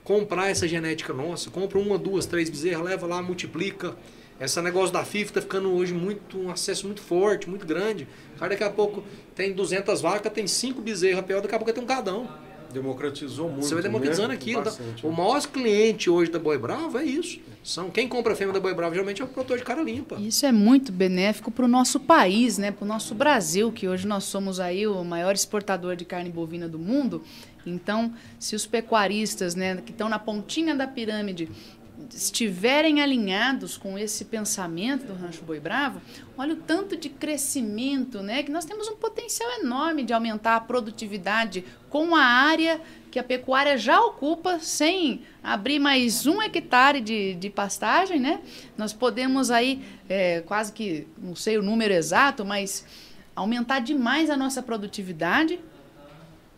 [0.03, 1.51] comprar essa genética nossa.
[1.51, 3.97] Compra uma, duas, três bezerras, leva lá, multiplica.
[4.41, 8.07] Esse negócio da FIF está ficando hoje muito um acesso muito forte, muito grande.
[8.39, 9.05] Cara daqui a pouco
[9.35, 12.29] tem 200 vacas, tem 5 bezerras, pior daqui a pouco tem um cadão.
[12.75, 13.65] Democratizou muito.
[13.65, 14.35] Você vai democratizando né?
[14.35, 14.63] aquilo.
[14.63, 17.41] Bastante, o maior cliente hoje da Boi Bravo é isso.
[17.63, 20.17] São, quem compra a fêmea da Boi Bravo geralmente é o produtor de cara limpa.
[20.17, 22.71] Isso é muito benéfico para o nosso país, né?
[22.71, 26.69] para o nosso Brasil, que hoje nós somos aí o maior exportador de carne bovina
[26.69, 27.23] do mundo.
[27.65, 31.49] Então, se os pecuaristas né, que estão na pontinha da pirâmide
[32.13, 36.01] estiverem alinhados com esse pensamento do Rancho Boi Bravo,
[36.37, 38.43] olha o tanto de crescimento, né?
[38.43, 42.81] Que nós temos um potencial enorme de aumentar a produtividade com a área
[43.11, 48.41] que a pecuária já ocupa, sem abrir mais um hectare de, de pastagem, né?
[48.77, 52.85] Nós podemos aí, é, quase que, não sei o número exato, mas
[53.37, 55.61] aumentar demais a nossa produtividade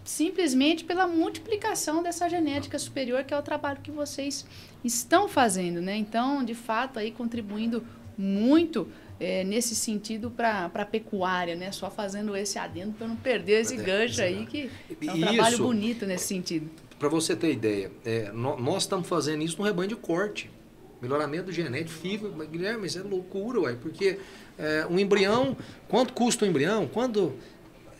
[0.07, 4.47] simplesmente pela multiplicação dessa genética superior, que é o trabalho que vocês
[4.87, 5.97] estão fazendo, né?
[5.97, 7.85] Então, de fato, aí contribuindo
[8.17, 11.73] muito é, nesse sentido para a pecuária, né?
[11.73, 15.59] Só fazendo esse adendo para não perder esse gancho aí, que é um isso, trabalho
[15.59, 16.71] bonito nesse sentido.
[16.99, 20.51] Para você ter ideia, é, nós estamos fazendo isso no rebanho de corte.
[21.01, 24.19] Melhoramento genético, fibra, Guilherme, isso é loucura, uai, porque
[24.59, 25.55] é, um embrião,
[25.89, 26.87] quanto custa o um embrião?
[26.87, 27.35] Quando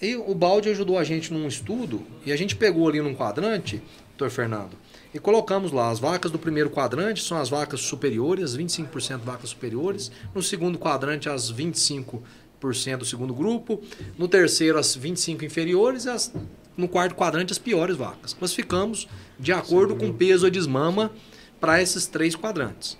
[0.01, 3.83] e o Balde ajudou a gente num estudo e a gente pegou ali num quadrante,
[4.17, 4.77] doutor Fernando,
[5.17, 9.49] e colocamos lá as vacas do primeiro quadrante, são as vacas superiores, as 25% vacas
[9.49, 12.21] superiores, no segundo quadrante as 25%
[12.99, 13.81] do segundo grupo,
[14.19, 16.31] no terceiro as 25 inferiores e as,
[16.77, 18.35] no quarto quadrante as piores vacas.
[18.35, 19.09] Classificamos
[19.41, 20.01] de acordo Sim.
[20.01, 21.11] com o peso a desmama
[21.59, 22.99] para esses três quadrantes.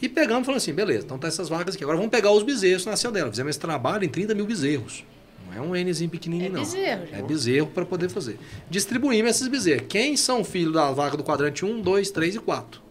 [0.00, 1.82] E pegamos e falamos assim, beleza, então tá essas vacas aqui.
[1.82, 3.30] Agora vamos pegar os bezerros que nasceu dela.
[3.30, 5.04] Fizemos esse trabalho em 30 mil bezerros.
[5.46, 6.60] Não é um Nzinho pequenininho, é não.
[6.60, 8.38] Bezerro, é bezerro para poder fazer.
[8.68, 9.86] Distribuímos esses bezerros.
[9.88, 12.82] Quem são filhos da vaca do quadrante 1, 2, 3 e 4?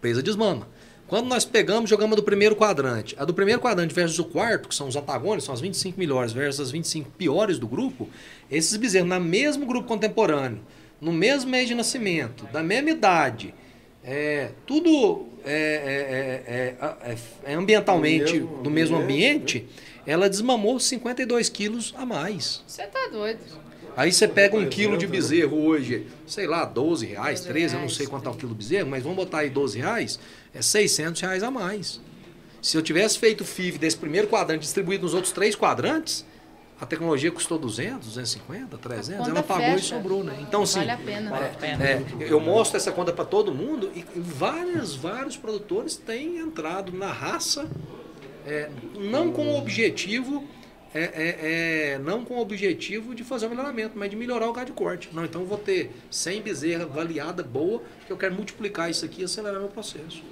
[0.00, 0.68] Presa desmama.
[1.06, 3.14] Quando nós pegamos, jogamos do primeiro quadrante.
[3.18, 6.32] A do primeiro quadrante versus o quarto, que são os antagônicos, são as 25 melhores
[6.32, 8.08] versus as 25 piores do grupo,
[8.50, 10.60] esses bezerros, no mesmo grupo contemporâneo,
[11.00, 13.54] no mesmo mês de nascimento, da mesma idade,
[14.02, 19.66] é, tudo é, é, é, é ambientalmente mesmo, do mesmo ambiente,
[20.06, 22.62] ela desmamou 52 quilos a mais.
[22.66, 23.40] Você tá doido.
[23.96, 27.72] Aí você pega um quilo de bezerro hoje, sei lá, 12 reais, 12 13, reais.
[27.74, 30.18] eu não sei quanto é o quilo de bezerro, mas vamos botar aí 12 reais,
[30.52, 32.00] é 600 reais a mais.
[32.60, 36.24] Se eu tivesse feito FIV desse primeiro quadrante distribuído nos outros três quadrantes,
[36.80, 39.76] a tecnologia custou 200, 250, 300, ela pagou fecha.
[39.76, 40.36] e sobrou, né?
[40.40, 41.30] Então, assim, vale a pena.
[41.30, 41.84] Vale a pena.
[41.84, 47.12] É, eu mostro essa conta para todo mundo e vários, vários produtores têm entrado na
[47.12, 47.68] raça
[48.46, 50.46] é, não com o objetivo
[50.94, 54.48] é, é, é, não com o objetivo de fazer o um melhoramento, mas de melhorar
[54.48, 55.10] o gado de corte.
[55.12, 59.22] Não, então eu vou ter 100 bezerras avaliada boa, que eu quero multiplicar isso aqui
[59.22, 60.22] e acelerar meu processo.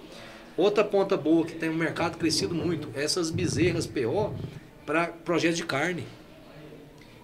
[0.57, 4.33] Outra ponta boa que tem um mercado crescido muito, essas bezerras PO
[4.87, 6.07] para projetos de carne.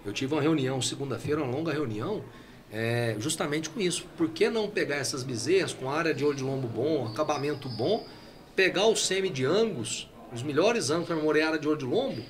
[0.05, 2.25] Eu tive uma reunião segunda-feira, uma longa reunião,
[2.69, 4.05] é, justamente com isso.
[4.17, 8.05] Por que não pegar essas bezerras com área de olho de lombo bom, acabamento bom,
[8.53, 12.21] pegar o semi de angus, os melhores angus para de olho de lombo,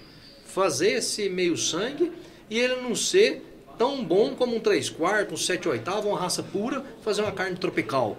[0.45, 2.11] fazer esse meio sangue
[2.49, 3.45] e ele não ser
[3.77, 7.55] tão bom como um 3 quartos, um 7 oitavo, uma raça pura, fazer uma carne
[7.55, 8.17] tropical.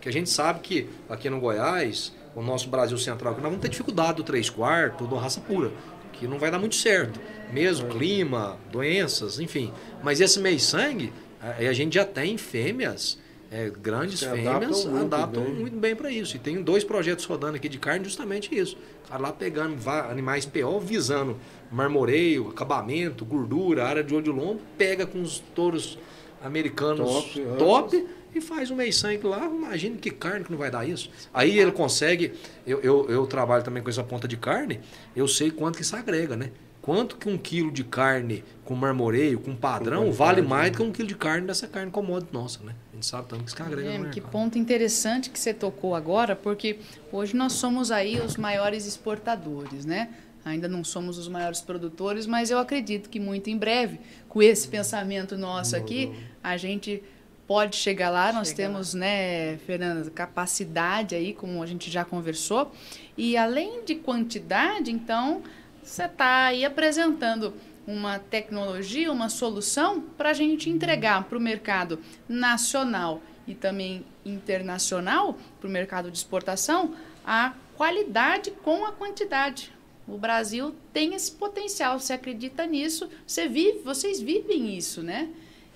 [0.00, 3.68] Que a gente sabe que aqui no Goiás, o nosso Brasil Central, nós vamos ter
[3.68, 5.70] dificuldade do 3 quartos, da raça pura,
[6.12, 7.20] que não vai dar muito certo.
[7.52, 9.72] Mesmo clima, doenças, enfim.
[10.02, 13.18] Mas esse meio sangue, a gente já tem fêmeas,
[13.52, 16.36] é, grandes fêmeas, adaptam muito adaptam bem, muito bem para isso.
[16.36, 18.78] E tem dois projetos rodando aqui de carne, justamente isso.
[19.06, 19.76] Cara lá pegando
[20.08, 21.36] animais PO, visando
[21.70, 25.98] marmoreio, acabamento, gordura, área de olho de lombo, pega com os touros
[26.42, 29.44] americanos top, top e faz um meio sangue lá.
[29.44, 31.10] Imagina que carne que não vai dar isso.
[31.34, 32.32] Aí ele consegue.
[32.66, 34.80] Eu, eu, eu trabalho também com essa ponta de carne,
[35.14, 36.50] eu sei quanto que isso agrega, né?
[36.80, 38.42] Quanto que um quilo de carne
[38.72, 41.90] com marmoreio, com padrão, com vale mais do que um quilo de carne dessa carne
[41.90, 42.74] commodity nossa, né?
[42.90, 46.34] A gente sabe tanto que isso agrega é, Que ponto interessante que você tocou agora,
[46.34, 46.78] porque
[47.12, 50.08] hoje nós somos aí os maiores exportadores, né?
[50.42, 54.66] Ainda não somos os maiores produtores, mas eu acredito que muito em breve, com esse
[54.66, 56.10] pensamento nosso aqui,
[56.42, 57.02] a gente
[57.46, 58.32] pode chegar lá.
[58.32, 59.00] Nós Chega temos, lá.
[59.00, 62.72] né, Fernanda, capacidade aí, como a gente já conversou.
[63.18, 65.42] E além de quantidade, então,
[65.82, 67.52] você está aí apresentando
[67.86, 75.36] uma tecnologia, uma solução para a gente entregar para o mercado nacional e também internacional,
[75.60, 79.72] para o mercado de exportação, a qualidade com a quantidade.
[80.06, 85.28] O Brasil tem esse potencial, você acredita nisso, você vive, vocês vivem isso, né?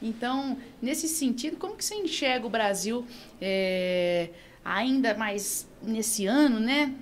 [0.02, 3.06] Então, nesse sentido, como que você enxerga o Brasil
[3.40, 4.30] é,
[4.64, 6.94] ainda mais nesse ano, né?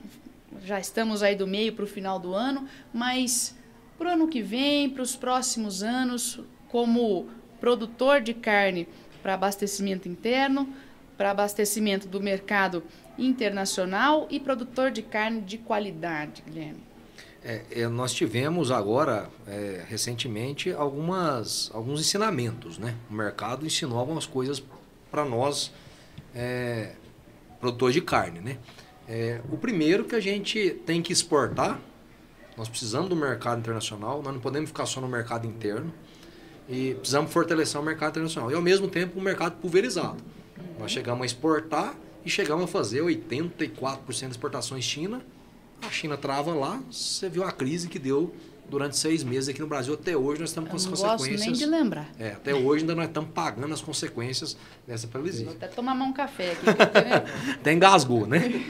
[0.63, 3.57] já estamos aí do meio para o final do ano, mas
[3.99, 7.29] para o ano que vem, para os próximos anos, como
[7.61, 8.89] produtor de carne
[9.23, 10.69] para abastecimento interno,
[11.17, 12.83] para abastecimento do mercado
[13.19, 16.83] internacional e produtor de carne de qualidade, Guilherme?
[17.43, 22.79] É, é, nós tivemos agora, é, recentemente, algumas, alguns ensinamentos.
[22.79, 22.95] Né?
[23.11, 24.63] O mercado ensinou algumas coisas
[25.11, 25.71] para nós,
[26.35, 26.93] é,
[27.61, 28.41] produtores de carne.
[28.41, 28.59] Né?
[29.07, 31.79] É, o primeiro que a gente tem que exportar,
[32.57, 35.93] nós precisamos do mercado internacional, nós não podemos ficar só no mercado interno
[36.69, 38.51] e precisamos fortalecer o mercado internacional.
[38.51, 40.19] E ao mesmo tempo o um mercado pulverizado.
[40.79, 41.95] Nós chegamos a exportar
[42.25, 45.21] e chegamos a fazer 84% das exportações China.
[45.83, 48.35] A China trava lá, você viu a crise que deu
[48.69, 49.95] durante seis meses aqui no Brasil.
[49.95, 51.41] Até hoje nós estamos com as consequências.
[51.41, 52.11] Não gosto nem de lembrar.
[52.19, 55.47] É, até hoje ainda nós estamos pagando as consequências dessa previsão.
[55.47, 56.65] Vou até tomar um café aqui.
[57.61, 58.65] até engasgou, né?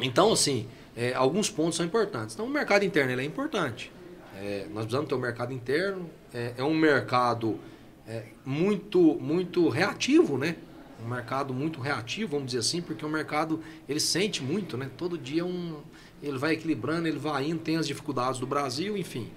[0.00, 0.66] Então, assim,
[1.00, 2.34] é, alguns pontos são importantes.
[2.34, 3.90] Então, o mercado interno é importante.
[4.36, 6.10] É, nós precisamos ter um mercado interno.
[6.34, 7.58] É, é um mercado
[8.06, 10.56] é, muito, muito reativo, né?
[11.02, 14.90] Um mercado muito reativo, vamos dizer assim, porque o mercado ele sente muito, né?
[14.98, 15.80] Todo dia um
[16.22, 19.30] ele vai equilibrando, ele vai indo, tem as dificuldades do Brasil, enfim.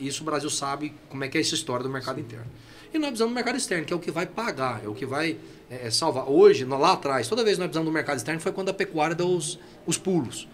[0.00, 2.46] Isso o Brasil sabe como é que é essa história do mercado interno.
[2.94, 5.04] E nós precisamos do mercado externo, que é o que vai pagar, é o que
[5.04, 5.36] vai
[5.68, 6.30] é, é salvar.
[6.30, 9.16] Hoje, lá atrás, toda vez que nós precisamos do mercado externo foi quando a pecuária
[9.16, 10.46] deu os, os pulos.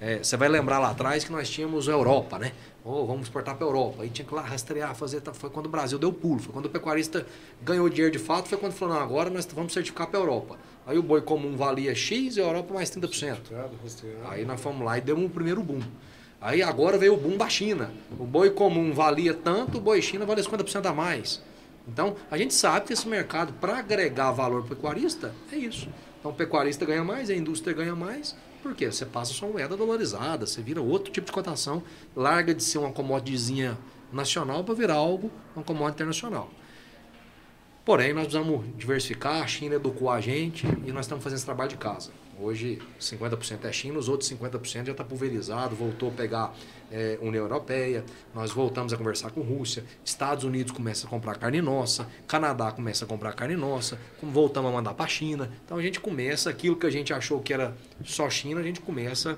[0.00, 2.52] É, você vai lembrar lá atrás que nós tínhamos a Europa, né?
[2.82, 4.02] Oh, vamos exportar para a Europa.
[4.02, 5.20] Aí tinha que lá rastrear, fazer.
[5.34, 6.40] Foi quando o Brasil deu pulo.
[6.40, 7.26] Foi quando o pecuarista
[7.62, 8.48] ganhou dinheiro de fato.
[8.48, 10.56] Foi quando falou: não, agora nós vamos certificar para a Europa.
[10.86, 13.36] Aí o boi comum valia X e a Europa mais 30%.
[14.30, 15.82] Aí nós fomos lá e demos o primeiro boom.
[16.40, 17.92] Aí agora veio o boom da China.
[18.18, 21.42] O boi comum valia tanto, o boi China valia 50% a mais.
[21.86, 25.88] Então, a gente sabe que esse mercado, para agregar valor pecuarista, é isso.
[26.18, 28.34] Então, o pecuarista ganha mais, a indústria ganha mais.
[28.62, 28.90] Por quê?
[28.90, 31.82] Você passa sua moeda dolarizada, você vira outro tipo de cotação,
[32.14, 33.78] larga de ser uma commodityzinha
[34.12, 36.50] nacional para virar algo, uma commodity internacional.
[37.90, 41.70] Porém, nós precisamos diversificar, a China educou a gente e nós estamos fazendo esse trabalho
[41.70, 42.12] de casa.
[42.40, 46.54] Hoje, 50% é China, os outros 50% já está pulverizado, voltou a pegar
[46.88, 51.60] é, União Europeia, nós voltamos a conversar com Rússia, Estados Unidos começa a comprar carne
[51.60, 55.50] nossa, Canadá começa a comprar carne nossa, voltamos a mandar para a China.
[55.64, 58.80] Então a gente começa, aquilo que a gente achou que era só China, a gente
[58.80, 59.36] começa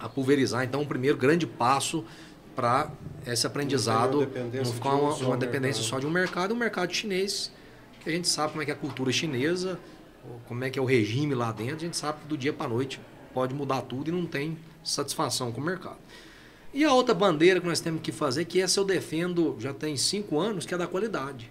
[0.00, 0.64] a pulverizar.
[0.64, 2.04] Então, o primeiro grande passo
[2.56, 2.90] para
[3.24, 7.52] esse aprendizado não ficar uma, uma dependência só de um mercado, um mercado chinês,
[8.08, 9.78] que a gente sabe como é que é a cultura chinesa,
[10.46, 12.68] como é que é o regime lá dentro, a gente sabe que do dia para
[12.68, 12.98] noite
[13.34, 15.98] pode mudar tudo e não tem satisfação com o mercado.
[16.72, 19.96] E a outra bandeira que nós temos que fazer, que essa eu defendo já tem
[19.96, 21.50] cinco anos, que é da qualidade.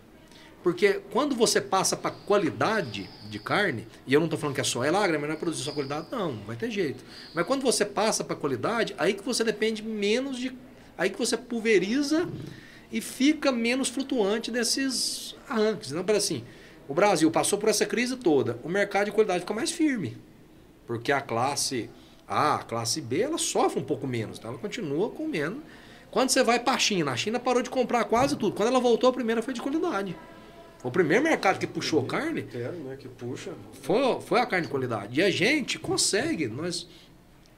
[0.64, 4.64] Porque quando você passa para qualidade de carne, e eu não estou falando que é
[4.64, 7.03] só ela, mas não é produzir só qualidade, não, não vai ter jeito.
[7.34, 10.51] Mas quando você passa para qualidade, aí que você depende menos de.
[10.97, 12.28] Aí que você pulveriza
[12.92, 15.92] e fica menos flutuante desses arranques.
[15.92, 16.44] Então, para assim,
[16.88, 20.18] o Brasil passou por essa crise toda, o mercado de qualidade fica mais firme.
[20.86, 21.90] Porque a classe
[22.28, 25.62] A, a classe B, ela sofre um pouco menos, então ela continua comendo.
[26.10, 28.56] Quando você vai para a China, a China parou de comprar quase tudo.
[28.56, 30.16] Quando ela voltou, a primeira foi de qualidade.
[30.80, 32.42] Foi o primeiro mercado que puxou carne.
[32.42, 32.96] Inteiro, né?
[32.98, 33.52] Que puxa.
[33.82, 35.20] Foi, foi a carne de qualidade.
[35.20, 36.48] E a gente consegue.
[36.48, 36.88] Nós,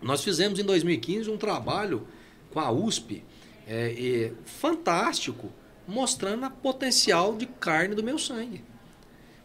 [0.01, 2.07] nós fizemos em 2015 um trabalho
[2.51, 3.23] com a USP
[3.69, 5.47] é, é, fantástico,
[5.87, 8.63] mostrando a potencial de carne do meu sangue.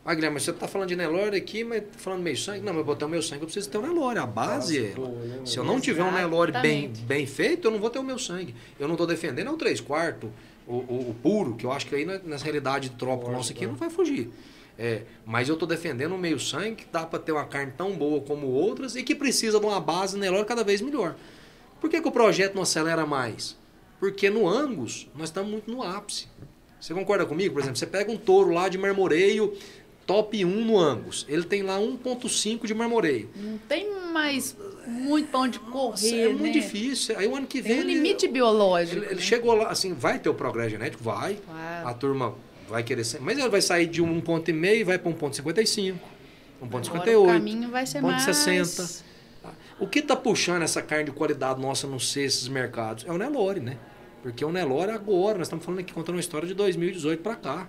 [0.02, 2.60] Ah, Guilherme, você está falando de Nelore aqui, mas tá falando meio sangue.
[2.60, 4.18] Não, mas botar o meu sangue, eu preciso ter um Nelore.
[4.18, 7.70] A base, é, boa, né, se eu não tiver um Nelore bem, bem feito, eu
[7.70, 8.54] não vou ter o meu sangue.
[8.78, 10.30] Eu não estou defendendo é o 3 quartos,
[10.66, 13.52] o, o, o puro, que eu acho que aí na, nessa realidade trópico Lógico, nossa
[13.52, 13.72] aqui né?
[13.72, 14.30] não vai fugir.
[14.78, 17.92] É, mas eu estou defendendo o meio sangue, que dá para ter uma carne tão
[17.92, 21.14] boa como outras e que precisa de uma base Nelore cada vez melhor.
[21.80, 23.56] Por que, que o projeto não acelera mais?
[24.04, 26.26] Porque no Angus, nós estamos muito no ápice.
[26.78, 27.54] Você concorda comigo?
[27.54, 29.56] Por exemplo, você pega um touro lá de marmoreio,
[30.06, 31.24] top 1 no Angus.
[31.26, 33.30] Ele tem lá 1,5 de marmoreio.
[33.34, 34.54] Não tem mais
[34.86, 36.50] muito pra onde correr, é muito né?
[36.50, 37.18] difícil.
[37.18, 37.76] Aí o ano que vem.
[37.76, 38.98] Tem um ele- limite biológico.
[38.98, 39.22] Ele, ele né?
[39.22, 41.02] chegou lá, assim, vai ter o progresso genético?
[41.02, 41.36] Vai.
[41.36, 41.88] Claro.
[41.88, 42.34] A turma
[42.68, 43.22] vai querer ser.
[43.22, 45.94] Mas ele vai sair de 1,5 e vai para 1,55,
[46.60, 47.22] Agora 1,58.
[47.22, 48.22] o caminho vai ser ponto mais...
[48.24, 49.02] 60.
[49.80, 53.06] O que está puxando essa carne de qualidade nossa não ser esses mercados?
[53.08, 53.78] É o Nelore, né?
[54.24, 57.68] Porque o Nelore agora, nós estamos falando aqui, contando uma história de 2018 para cá.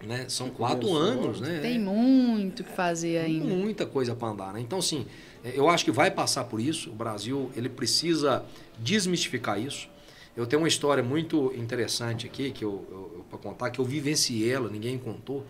[0.00, 0.26] Né?
[0.28, 1.58] São quatro anos, né?
[1.58, 3.52] Tem muito o que fazer Tem ainda.
[3.52, 4.60] muita coisa para andar, né?
[4.60, 5.06] Então, assim,
[5.42, 6.90] é, eu acho que vai passar por isso.
[6.90, 8.44] O Brasil, ele precisa
[8.78, 9.88] desmistificar isso.
[10.36, 13.84] Eu tenho uma história muito interessante aqui, que eu, eu, eu para contar, que eu
[13.84, 15.44] vivenciei ela, ninguém contou.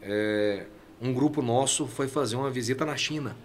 [0.00, 0.66] É,
[1.02, 3.36] um grupo nosso foi fazer uma visita na China.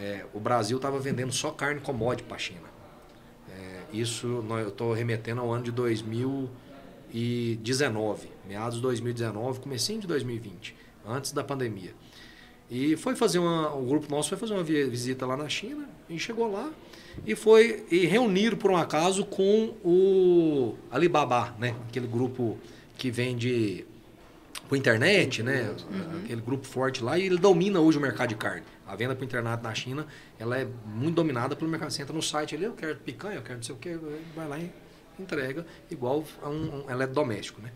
[0.00, 2.75] É, o Brasil estava vendendo só carne commodity para a China.
[4.00, 5.70] Isso eu estou remetendo ao ano de
[7.12, 10.74] 2019, meados de 2019, comecinho de 2020,
[11.06, 11.92] antes da pandemia.
[12.70, 15.88] E foi fazer uma, o grupo nosso foi fazer uma vi- visita lá na China
[16.10, 16.68] e chegou lá
[17.24, 21.76] e foi e reuniram por um acaso com o Alibaba, né?
[21.88, 22.58] Aquele grupo
[22.98, 23.86] que vende
[24.68, 25.72] por internet, né?
[26.24, 28.64] Aquele grupo forte lá e ele domina hoje o mercado de carne.
[28.86, 30.06] A venda por internet na China,
[30.38, 31.90] ela é muito dominada pelo mercado.
[31.90, 33.98] Você entra no site ali, eu quero picanha, eu quero não sei o que,
[34.34, 34.70] vai lá e
[35.18, 37.72] entrega, igual a um, um- ela é né?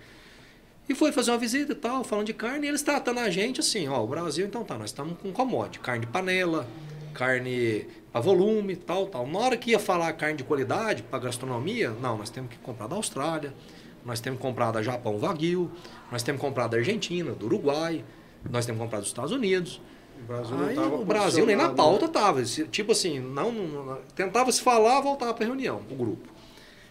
[0.88, 3.60] E foi fazer uma visita e tal, falando de carne, e eles tratando a gente
[3.60, 6.66] assim, ó, o Brasil, então tá, nós estamos com commodity, carne de panela,
[7.14, 9.26] carne para volume, tal, tal.
[9.26, 12.88] Na hora que ia falar carne de qualidade para gastronomia, não, nós temos que comprar
[12.88, 13.54] da Austrália,
[14.04, 15.70] nós temos que comprar da Japão Wagyu,
[16.10, 18.04] nós temos que comprar da Argentina, do Uruguai,
[18.50, 19.80] nós temos que comprar dos Estados Unidos.
[20.22, 22.12] O Brasil Aí, o Brasil nem na posicionado, pauta né?
[22.12, 22.44] tava.
[22.44, 26.28] Se- Tipo assim, não, não- tentava se falar, voltava para reunião, o grupo.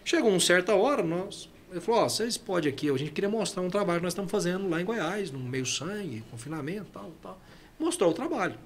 [0.04, 3.62] Chegou uma certa hora, nós, ele falou, ó, vocês podem aqui, a gente queria mostrar
[3.62, 7.38] um trabalho que nós estamos fazendo lá em Goiás, no meio sangue, confinamento, tal, tal.
[7.78, 8.56] Mostrou o trabalho.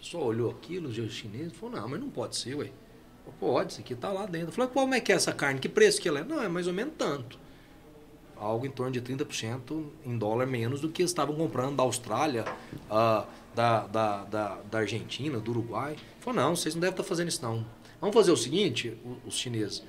[0.00, 2.70] Só olhou aquilo, os chineses, falou, não, mas não pode ser, ué.
[3.24, 4.48] Falei, Pode, isso aqui tá lá dentro.
[4.48, 5.58] Eu Falei, como é que é essa carne?
[5.58, 6.24] Que preço que ela é?
[6.24, 7.38] Não, é mais ou menos tanto.
[8.36, 12.44] Algo em torno de 30% em dólar menos do que eles estavam comprando da Austrália,
[12.90, 13.24] ah,
[13.56, 15.96] da, da, da, da Argentina, do Uruguai.
[16.20, 17.64] Falou, não, vocês não devem estar fazendo isso não.
[17.98, 18.96] Vamos fazer o seguinte,
[19.26, 19.82] os chineses,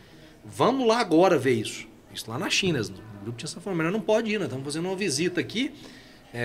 [0.43, 1.85] vamos lá agora ver isso.
[2.13, 4.63] Isso lá na China, o grupo tinha essa forma, mas não pode ir, nós estamos
[4.63, 5.73] fazendo uma visita aqui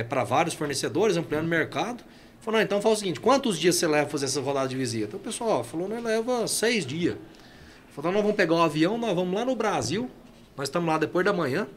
[0.09, 2.03] para vários fornecedores, ampliando o mercado.
[2.41, 5.17] Falou, não, então fala o seguinte, quantos dias você leva fazer essa rodada de visita?
[5.17, 7.17] O pessoal falou, leva seis dias.
[7.91, 10.11] Falou, nós vamos pegar o avião, nós vamos lá no Brasil,
[10.57, 11.69] nós estamos lá depois da manhã,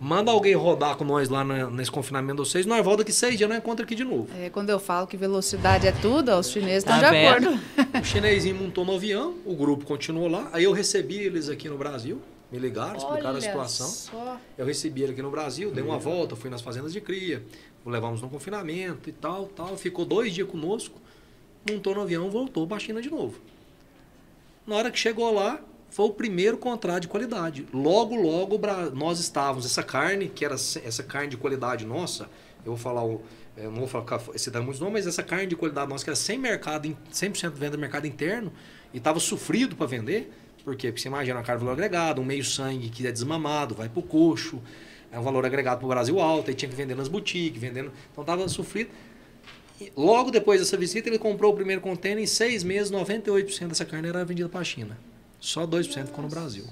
[0.00, 3.36] manda alguém rodar com nós lá na- nesse confinamento de vocês, nós volta aqui seis
[3.36, 4.28] dias, nós encontra aqui de novo.
[4.38, 7.48] É, quando eu falo que velocidade é tudo, ó, os chineses estão Tá de vendo?
[7.50, 8.00] acordo.
[8.00, 11.76] O chinesinho montou no avião, o grupo continuou lá, aí eu recebi eles aqui no
[11.78, 12.20] Brasil,
[12.50, 13.86] me ligaram, explicaram a Olha situação.
[13.88, 14.38] só.
[14.58, 17.42] Eu recebi ele aqui no Brasil, dei uma volta, fui nas fazendas de cria,
[17.86, 19.76] levamos no confinamento e tal, tal.
[19.76, 21.00] Ficou dois dias conosco,
[21.70, 23.38] montou no avião, voltou para a China de novo.
[24.66, 25.60] Na hora que chegou lá,
[25.92, 27.66] foi o primeiro contrato de qualidade.
[27.70, 28.58] Logo, logo,
[28.94, 32.24] nós estávamos, essa carne, que era se- essa carne de qualidade nossa,
[32.64, 35.90] eu vou falar, eu não vou falar citar muitos nomes, mas essa carne de qualidade
[35.90, 38.50] nossa, que era sem mercado, in- 100% venda mercado interno,
[38.94, 40.32] e estava sofrido para vender,
[40.64, 40.88] por quê?
[40.88, 43.90] Porque você imagina a carne de valor agregado, um meio sangue que é desmamado, vai
[43.90, 44.62] para o coxo,
[45.12, 47.92] é um valor agregado para o Brasil alto, aí tinha que vender nas boutiques, vendendo,
[48.10, 48.88] então estava sofrido.
[49.94, 54.08] Logo depois dessa visita, ele comprou o primeiro container, em seis meses, 98% dessa carne
[54.08, 54.96] era vendida para a China.
[55.42, 56.64] Só 2% ficou no Brasil.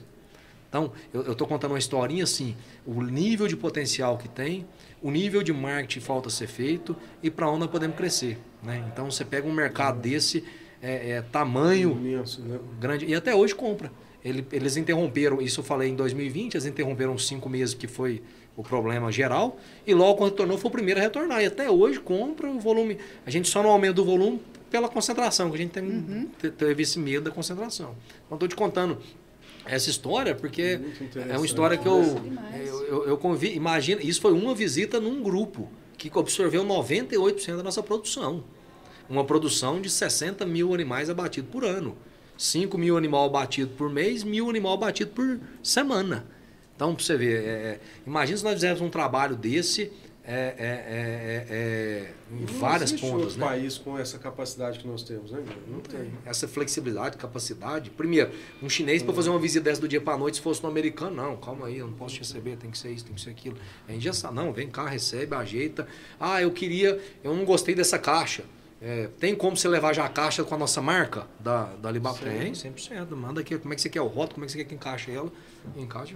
[0.69, 2.57] Então, eu estou contando uma historinha assim,
[2.87, 4.65] o nível de potencial que tem,
[5.03, 8.39] o nível de marketing falta ser feito e para onde nós podemos crescer.
[8.63, 8.85] Né?
[8.93, 10.45] Então, você pega um mercado desse,
[10.81, 12.61] é, é, tamanho Imenso, né?
[12.79, 13.91] grande, e até hoje compra.
[14.25, 18.23] ele, eles interromperam, isso eu falei em 2020, eles interromperam cinco meses, que foi
[18.57, 21.43] o problema geral, e logo quando retornou foi o primeiro a retornar.
[21.43, 22.99] E até hoje compra o volume.
[23.27, 24.41] A gente só não aumenta o volume
[24.71, 26.31] pela concentração, que a gente tem, uhum.
[26.57, 27.97] teve esse medo da concentração.
[28.27, 28.99] Então, estou te contando
[29.65, 30.81] essa história porque
[31.29, 32.03] é uma história que eu,
[32.55, 37.63] eu, eu, eu convi, imagina, isso foi uma visita num grupo que absorveu 98% da
[37.63, 38.45] nossa produção.
[39.09, 41.97] Uma produção de 60 mil animais abatidos por ano.
[42.39, 46.27] 5 mil animais abatidos por mês, mil animais abatidos por semana.
[46.75, 49.93] Então, para você ver, é, é, imagina se nós fizéssemos um trabalho desse
[50.33, 53.37] é, é, é, é em não várias pontas.
[53.37, 53.53] Não né?
[53.53, 55.43] país com essa capacidade que nós temos, né?
[55.45, 56.13] Não, não tem.
[56.25, 57.91] Essa flexibilidade, capacidade.
[57.91, 58.31] Primeiro,
[58.63, 61.17] um chinês para fazer uma visita dessa do dia para noite, se fosse um americano,
[61.17, 63.31] não, calma aí, eu não posso te receber, tem que ser isso, tem que ser
[63.31, 63.57] aquilo.
[63.89, 65.89] A gente já sabe, não, vem cá, recebe, ajeita.
[66.19, 68.45] Ah, eu queria, eu não gostei dessa caixa.
[68.83, 72.19] É, tem como você levar já a caixa com a nossa marca da, da Libap?
[72.19, 73.11] Tem, 100%.
[73.11, 74.75] Manda aqui, como é que você quer o rótulo, como é que você quer que
[74.75, 75.31] encaixe ela,
[75.77, 76.15] encaixa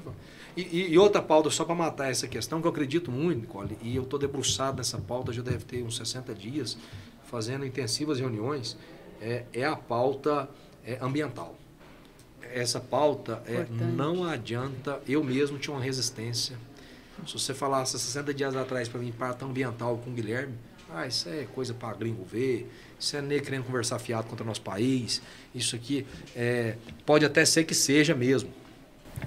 [0.57, 3.77] e, e, e outra pauta, só para matar essa questão, que eu acredito muito, Nicole,
[3.83, 6.79] e eu estou debruçado nessa pauta, já deve ter uns 60 dias,
[7.25, 8.79] fazendo intensivas reuniões,
[9.21, 10.49] é, é a pauta
[10.87, 11.57] é, ambiental.
[12.41, 16.57] Essa pauta é, não adianta, eu mesmo tinha uma resistência.
[17.27, 20.55] Se você falasse 60 dias atrás para mim, pauta ambiental com o Guilherme,
[20.95, 24.47] ah, isso é coisa para gringo ver, isso é negro querendo conversar fiado contra o
[24.47, 25.21] nosso país,
[25.55, 28.51] isso aqui é, pode até ser que seja mesmo.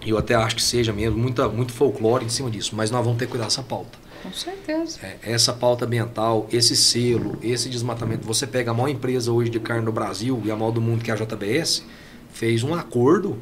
[0.06, 3.20] Eu até acho que seja mesmo, muita, muito folclore em cima disso, mas nós vamos
[3.20, 3.98] ter que cuidar dessa pauta.
[4.24, 5.00] Com certeza.
[5.04, 8.26] É, essa pauta ambiental, esse selo, esse desmatamento.
[8.26, 11.04] Você pega a maior empresa hoje de carne no Brasil e a maior do mundo,
[11.04, 11.84] que é a JBS,
[12.32, 13.42] fez um acordo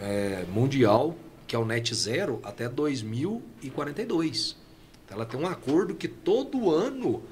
[0.00, 1.16] é, mundial,
[1.46, 4.56] que é o Net Zero, até 2042.
[5.04, 7.22] Então, ela tem um acordo que todo ano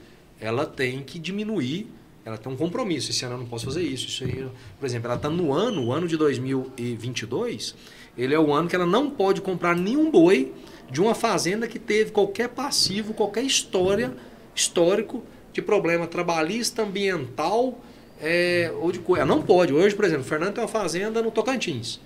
[0.44, 1.86] ela tem que diminuir,
[2.22, 3.10] ela tem um compromisso.
[3.10, 4.06] Esse ano eu não posso fazer isso.
[4.06, 4.46] isso aí,
[4.78, 7.74] por exemplo, ela está no ano, o ano de 2022,
[8.16, 10.52] ele é o ano que ela não pode comprar nenhum boi
[10.90, 14.14] de uma fazenda que teve qualquer passivo, qualquer história,
[14.54, 17.78] histórico de problema trabalhista, ambiental
[18.20, 19.24] é, ou de coisa.
[19.24, 19.72] Não pode.
[19.72, 22.00] Hoje, por exemplo, o Fernando tem uma fazenda no Tocantins.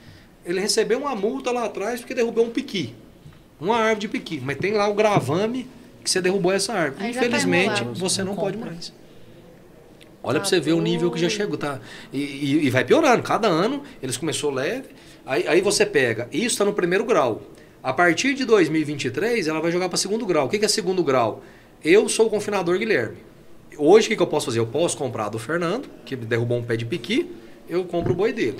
[0.47, 2.95] Ele recebeu uma multa lá atrás porque derrubou um piqui.
[3.61, 4.41] Uma árvore de piqui.
[4.41, 5.67] Mas tem lá o gravame
[6.09, 7.05] que você derrubou essa árvore.
[7.05, 8.93] Aí tá Infelizmente, tá você não, não pode mais.
[10.23, 11.81] Olha tá para você ver o nível que já chegou, tá?
[12.13, 13.23] E, e, e, vai piorando.
[13.23, 14.89] Cada ano eles começou leve.
[15.25, 17.43] Aí, aí você pega, isso está no primeiro grau.
[17.83, 20.47] A partir de 2023, ela vai jogar para segundo grau.
[20.47, 21.43] O que, que é segundo grau?
[21.85, 23.19] Eu sou o confinador Guilherme.
[23.77, 24.59] Hoje, o que, que eu posso fazer?
[24.59, 27.31] Eu posso comprar do Fernando, que derrubou um pé de piqui,
[27.69, 28.59] eu compro o boi dele.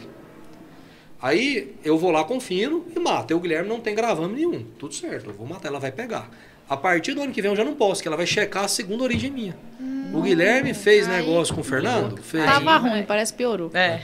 [1.21, 3.33] Aí eu vou lá, confino e mato.
[3.33, 4.65] E o Guilherme não tem gravame nenhum.
[4.79, 6.31] Tudo certo, eu vou matar, ela vai pegar.
[6.69, 8.69] A partir do ano que vem eu já não posso, que ela vai checar a
[8.69, 9.57] segunda origem minha.
[9.81, 12.21] Hum, o Guilherme fez aí, negócio com o Fernando?
[12.23, 12.45] Fez.
[12.45, 13.71] Tava ruim, parece piorou.
[13.73, 14.03] É.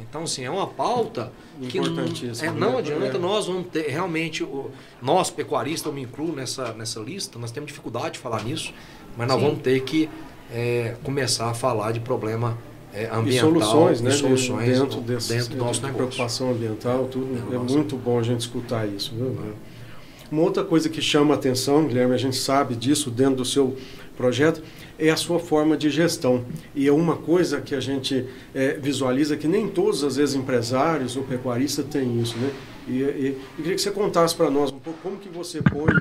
[0.00, 1.32] Então, assim, é uma pauta
[1.70, 6.34] que não, é, não adianta, nós vamos ter realmente, o, nós pecuaristas, eu me incluo
[6.34, 8.74] nessa, nessa lista, nós temos dificuldade de falar nisso,
[9.16, 9.46] mas nós Sim.
[9.46, 10.10] vamos ter que
[10.52, 12.58] é, começar a falar de problema
[12.92, 15.96] é, ambiental e soluções, né, soluções dentro, desse, dentro do nosso negócio.
[15.96, 17.34] Preocupação ambiental, tudo.
[17.50, 19.14] É, é muito bom a gente escutar isso.
[19.14, 19.54] Viu?
[20.32, 23.76] Uma outra coisa que chama atenção, Guilherme, a gente sabe disso dentro do seu
[24.16, 24.62] projeto,
[24.98, 26.46] é a sua forma de gestão.
[26.74, 28.24] E é uma coisa que a gente
[28.54, 32.50] é, visualiza que nem todos, às vezes, empresários ou pecuaristas têm isso, né?
[32.88, 35.92] E, e, eu queria que você contasse para nós um pouco como que você põe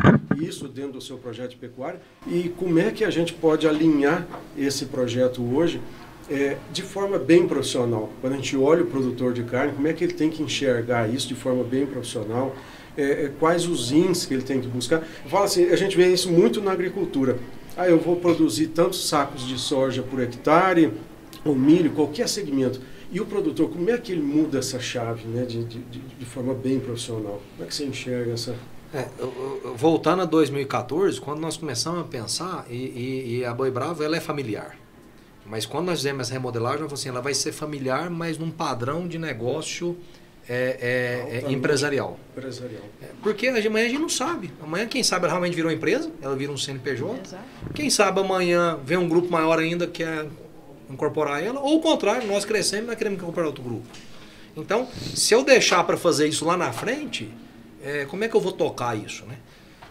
[0.41, 4.25] isso dentro do seu projeto de pecuária e como é que a gente pode alinhar
[4.57, 5.81] esse projeto hoje
[6.29, 8.09] é, de forma bem profissional.
[8.21, 11.13] Quando a gente olha o produtor de carne, como é que ele tem que enxergar
[11.13, 12.55] isso de forma bem profissional,
[12.97, 14.97] é, é, quais os ins que ele tem que buscar.
[15.23, 17.39] Eu falo assim, a gente vê isso muito na agricultura.
[17.77, 20.91] Ah, eu vou produzir tantos sacos de soja por hectare,
[21.45, 22.81] ou milho, qualquer segmento.
[23.11, 26.53] E o produtor, como é que ele muda essa chave né, de, de, de forma
[26.53, 27.41] bem profissional?
[27.51, 28.55] Como é que você enxerga essa...
[28.93, 29.07] É,
[29.75, 34.17] voltando a 2014, quando nós começamos a pensar, e, e, e, a Boi Bravo ela
[34.17, 34.77] é familiar.
[35.45, 39.17] Mas quando nós fizemos essa remodelagem, assim, ela vai ser familiar, mas num padrão de
[39.17, 39.97] negócio
[40.47, 42.19] é, é, é empresarial.
[42.31, 42.83] empresarial.
[43.01, 44.51] É, porque amanhã a gente não sabe.
[44.61, 47.21] Amanhã, quem sabe, ela realmente virou empresa, ela vira um CNPJ.
[47.23, 47.43] Exato.
[47.73, 50.25] Quem sabe amanhã vem um grupo maior ainda que é
[50.89, 53.87] incorporar ela, ou o contrário, nós crescemos e nós queremos incorporar outro grupo.
[54.55, 57.31] Então, se eu deixar para fazer isso lá na frente,
[57.83, 59.25] é, como é que eu vou tocar isso?
[59.25, 59.37] Né?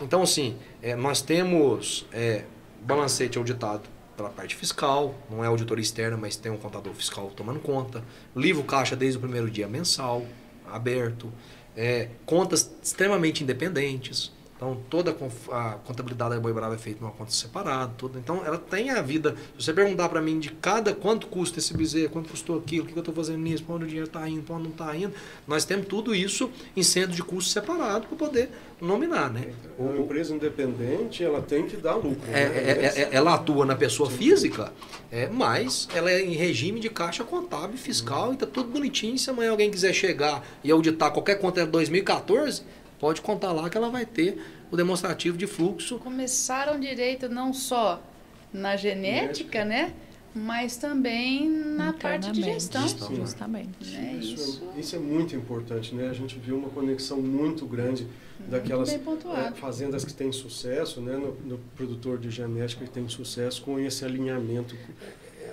[0.00, 2.44] Então, assim, é, nós temos é,
[2.82, 3.82] balancete auditado
[4.20, 8.04] pela parte fiscal, não é auditoria externa, mas tem um contador fiscal tomando conta.
[8.36, 10.26] Livro caixa desde o primeiro dia mensal,
[10.70, 11.32] aberto.
[11.74, 14.30] É, contas extremamente independentes.
[14.60, 15.16] Então, toda
[15.52, 17.94] a contabilidade da Boi Brava é feita numa conta separada.
[17.96, 18.18] Tudo.
[18.18, 19.34] Então, ela tem a vida.
[19.58, 22.86] Se você perguntar para mim de cada quanto custa esse bezerro, quanto custou aquilo, o
[22.86, 24.94] que eu estou fazendo nisso, para onde o dinheiro está indo, para onde não está
[24.94, 25.14] indo,
[25.48, 29.30] nós temos tudo isso em centro de custo separado para poder nominar.
[29.30, 29.54] Né?
[29.78, 32.20] Uma empresa independente, ela tem que dar lucro.
[32.30, 32.58] É, né?
[32.58, 34.74] é, é, ela atua na pessoa física,
[35.10, 39.16] é, mas ela é em regime de caixa contábil fiscal e está tudo bonitinho.
[39.16, 42.62] Se amanhã alguém quiser chegar e auditar qualquer conta de 2014
[43.00, 44.40] pode contar lá que ela vai ter
[44.70, 45.98] o demonstrativo de fluxo.
[45.98, 48.00] Começaram direito não só
[48.52, 49.92] na genética, né?
[50.32, 52.86] Mas também na parte de gestão.
[52.86, 53.16] Sim.
[53.16, 53.96] Justamente.
[53.96, 54.72] É isso, isso.
[54.78, 56.08] isso é muito importante, né?
[56.08, 58.06] A gente viu uma conexão muito grande
[58.48, 59.00] daquelas eh,
[59.56, 61.16] fazendas que têm sucesso, né?
[61.16, 64.76] No, no produtor de genética que tem sucesso com esse alinhamento.
[64.76, 65.10] O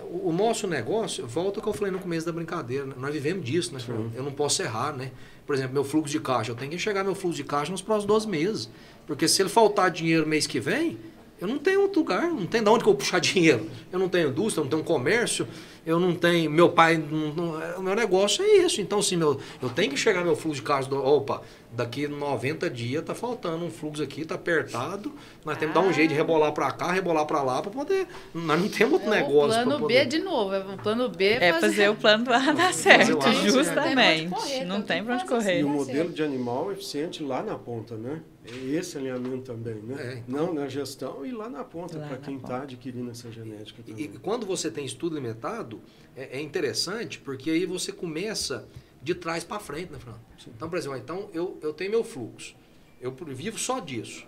[0.10, 2.94] o nosso negócio, volta ao que eu falei no começo da brincadeira, né?
[2.98, 3.80] nós vivemos disso, né?
[3.80, 4.12] Sim.
[4.16, 5.12] Eu não posso errar, né?
[5.48, 7.82] Por exemplo, meu fluxo de caixa, eu tenho que enxergar meu fluxo de caixa nos
[7.82, 8.70] próximos 12 meses.
[9.08, 11.00] Porque se ele faltar dinheiro mês que vem,
[11.40, 13.70] eu não tenho outro lugar, não tem de onde que eu vou puxar dinheiro.
[13.92, 15.48] Eu não tenho indústria, eu não tenho comércio,
[15.86, 16.50] eu não tenho.
[16.52, 18.82] Meu pai, não, não- é, o meu negócio é isso.
[18.82, 20.90] Então, assim, meu, eu tenho que enxergar meu fluxo de caixa.
[20.90, 25.14] Do, opa, daqui 90 dias tá faltando um fluxo aqui, tá apertado.
[25.46, 25.94] Nós temos que dar um Ah.
[25.94, 28.08] jeito de rebolar para cá, rebolar para lá, para poder.
[28.34, 29.62] Nós não temos outro É negócio.
[29.62, 30.04] o plano poder.
[30.04, 30.54] B de novo.
[30.54, 33.34] É o plano B É fazer o plano A dar certo, né?
[33.50, 34.66] justamente.
[34.66, 35.60] Não tem pra onde onde correr.
[35.62, 38.22] E o modelo de animal eficiente lá na ponta, né?
[38.50, 40.24] É esse alinhamento também, né?
[40.26, 40.32] É.
[40.32, 44.04] Não na gestão e lá na ponta, para quem está adquirindo essa genética E, também.
[44.06, 45.82] e quando você tem estudo limitado,
[46.16, 48.68] é, é interessante porque aí você começa
[49.02, 50.22] de trás para frente, né, Fernando?
[50.48, 52.56] Então, por exemplo, então eu, eu tenho meu fluxo,
[53.02, 54.26] eu vivo só disso.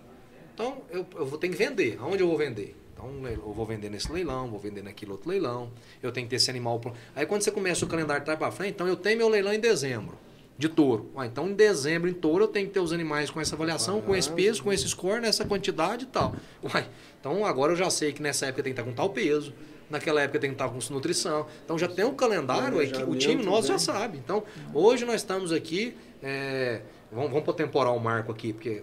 [0.54, 1.96] Então eu, eu vou ter que vender.
[1.98, 2.76] Aonde eu vou vender?
[2.92, 5.70] Então eu vou vender nesse leilão, vou vender naquele outro leilão.
[6.02, 6.78] Eu tenho que ter esse animal.
[6.78, 6.98] pronto.
[7.16, 9.52] Aí quando você começa o calendário de trás para frente, então eu tenho meu leilão
[9.54, 10.18] em dezembro.
[10.60, 11.10] De touro.
[11.16, 14.02] Ah, então, em dezembro, em touro, eu tenho que ter os animais com essa avaliação,
[14.02, 16.34] com esse peso, com esse score, nessa quantidade e tal.
[16.62, 16.86] Uai,
[17.18, 19.54] então, agora eu já sei que nessa época tem que estar com tal peso,
[19.88, 21.46] naquela época tem que estar com nutrição.
[21.64, 24.18] Então, já tem um calendário, aí que o time nosso já sabe.
[24.18, 24.42] Então,
[24.74, 28.82] hoje nós estamos aqui, é, vamos, vamos temporal o marco aqui, porque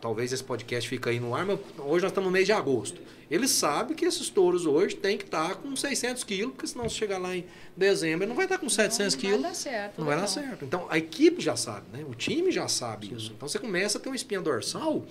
[0.00, 3.00] talvez esse podcast fique aí no ar, mas hoje nós estamos no mês de agosto.
[3.30, 6.94] Ele sabe que esses touros hoje tem que estar com 600 quilos, porque senão se
[6.94, 7.44] chegar lá em
[7.76, 9.40] dezembro, não vai estar com 700 não quilos.
[9.40, 9.98] Vai dar certo.
[9.98, 10.28] Não vai dar não.
[10.28, 10.64] certo.
[10.64, 12.04] Então a equipe já sabe, né?
[12.08, 13.32] O time já sabe isso.
[13.34, 15.04] Então você começa a ter uma espinha dorsal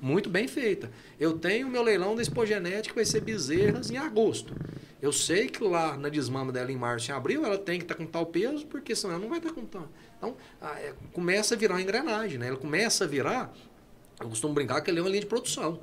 [0.00, 0.90] muito bem feita.
[1.18, 4.54] Eu tenho meu leilão da expogenética, vai ser bezerras em agosto.
[5.00, 7.94] Eu sei que lá na desmama dela em março e abril, ela tem que estar
[7.94, 9.88] com tal peso, porque senão ela não vai estar com tal.
[10.16, 12.48] Então, é, começa a virar uma engrenagem, né?
[12.48, 13.54] Ela começa a virar,
[14.20, 15.80] eu costumo brincar que ele é uma linha de produção.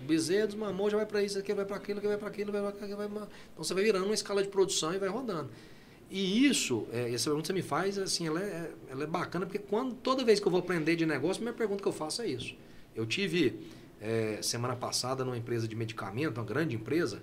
[0.00, 2.52] O bezerro desmamou, já vai para isso, aqui vai para aquilo, aqui vai para aquilo,
[2.52, 3.28] vai para aquilo, vai pra...
[3.52, 5.50] Então você vai virando uma escala de produção e vai rodando.
[6.10, 9.46] E isso, é, essa pergunta que você me faz, assim, ela é, ela é bacana,
[9.46, 11.92] porque quando, toda vez que eu vou aprender de negócio, a primeira pergunta que eu
[11.92, 12.54] faço é isso.
[12.96, 13.60] Eu tive,
[14.00, 17.22] é, semana passada, numa empresa de medicamento, uma grande empresa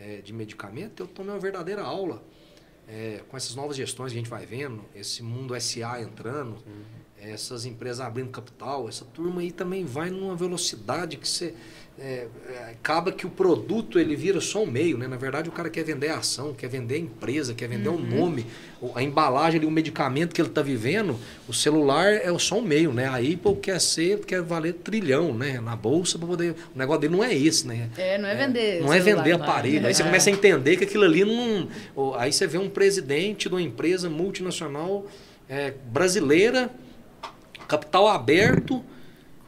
[0.00, 2.24] é, de medicamento, eu tomei uma verdadeira aula
[2.88, 6.56] é, com essas novas gestões que a gente vai vendo, esse mundo SA entrando,
[7.30, 11.54] essas empresas abrindo capital, essa turma aí também vai numa velocidade que você.
[11.96, 15.06] é, é, acaba que o produto ele vira só um meio, né?
[15.06, 17.96] Na verdade, o cara quer vender a ação, quer vender a empresa, quer vender o
[17.98, 18.46] nome,
[18.96, 21.16] a embalagem ali, o medicamento que ele está vivendo,
[21.48, 23.06] o celular é só um meio, né?
[23.06, 25.60] A Apple quer ser, quer valer trilhão, né?
[25.60, 26.56] Na bolsa para poder.
[26.74, 27.88] O negócio dele não é esse, né?
[27.96, 28.80] É, não é vender.
[28.82, 29.44] Não é vender não.
[29.44, 29.86] aparelho.
[29.86, 30.06] Aí você É.
[30.06, 31.68] começa a entender que aquilo ali não.
[32.16, 35.06] Aí você vê um presidente de uma empresa multinacional
[35.48, 36.70] é, brasileira,
[37.66, 38.82] capital aberto.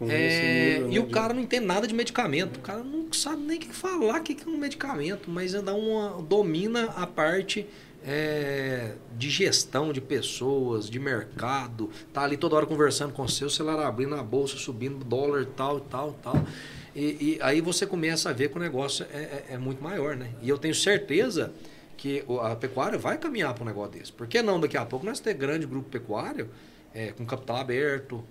[0.01, 2.59] É, nível, e né, o cara não entende nada de medicamento.
[2.59, 5.75] O cara não sabe nem o que falar o que é um medicamento, mas dá
[5.75, 7.67] uma, domina a parte
[8.05, 11.91] é, de gestão de pessoas, de mercado.
[12.13, 15.81] Tá ali toda hora conversando com o seu celular, abrindo a bolsa, subindo dólar, tal,
[15.81, 16.45] tal, tal.
[16.95, 17.01] E,
[17.37, 20.31] e aí você começa a ver que o negócio é, é- é muito maior, né?
[20.43, 21.53] E eu tenho certeza
[21.97, 24.13] que o- a pecuária vai caminhar para um negócio desse.
[24.13, 26.49] Por que não daqui a pouco nós ter grande grupo pecuário
[26.97, 28.25] é, com capital aberto?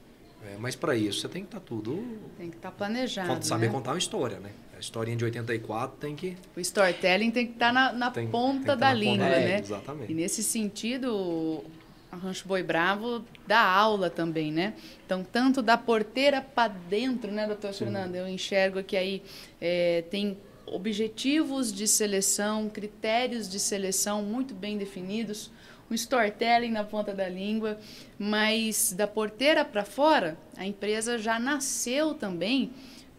[0.43, 2.03] É, mas para isso você tem que estar tudo.
[2.37, 3.29] Tem que estar planejado.
[3.29, 3.71] Conta- saber né?
[3.73, 4.51] contar uma história, né?
[4.75, 6.35] A historinha de 84 tem que.
[6.55, 9.25] O storytelling tem que estar na, na Tem- tem ponta que tá da na língua,
[9.27, 9.59] ponta né?
[9.59, 10.11] exatamente.
[10.11, 11.63] E nesse sentido,
[12.11, 14.73] a Rancho Boi Bravo dá aula também, né?
[15.05, 18.15] Então, tanto da porteira para dentro, né, doutor Fernando?
[18.15, 19.23] Eu enxergo que aí
[19.61, 20.37] é, tem
[20.67, 25.49] objetivos de seleção, critérios de seleção muito bem definidos,
[25.89, 27.77] um storytelling na ponta da língua,
[28.17, 32.73] mas da porteira para fora, a empresa já nasceu também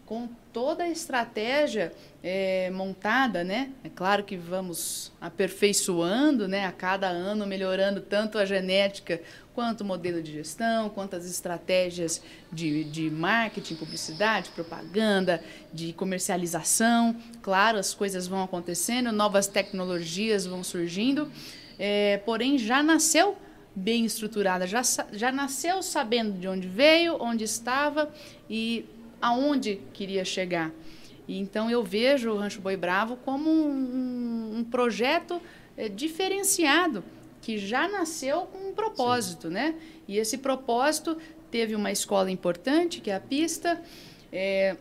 [0.05, 1.91] com toda a estratégia
[2.23, 3.71] é, montada, né?
[3.83, 6.65] É claro que vamos aperfeiçoando, né?
[6.65, 9.21] A cada ano melhorando tanto a genética
[9.53, 15.43] quanto o modelo de gestão, quanto as estratégias de, de marketing, publicidade, propaganda,
[15.73, 17.15] de comercialização.
[17.41, 21.29] Claro, as coisas vão acontecendo, novas tecnologias vão surgindo,
[21.77, 23.37] é, porém já nasceu
[23.75, 28.11] bem estruturada, já, já nasceu sabendo de onde veio, onde estava
[28.49, 28.85] e
[29.21, 30.71] aonde queria chegar.
[31.27, 35.41] E então eu vejo o Rancho Boi Bravo como um, um projeto
[35.75, 37.03] é, diferenciado
[37.41, 39.53] que já nasceu com um propósito, Sim.
[39.53, 39.75] né?
[40.07, 41.17] E esse propósito
[41.51, 43.81] teve uma escola importante, que é a pista,
[44.31, 44.75] é,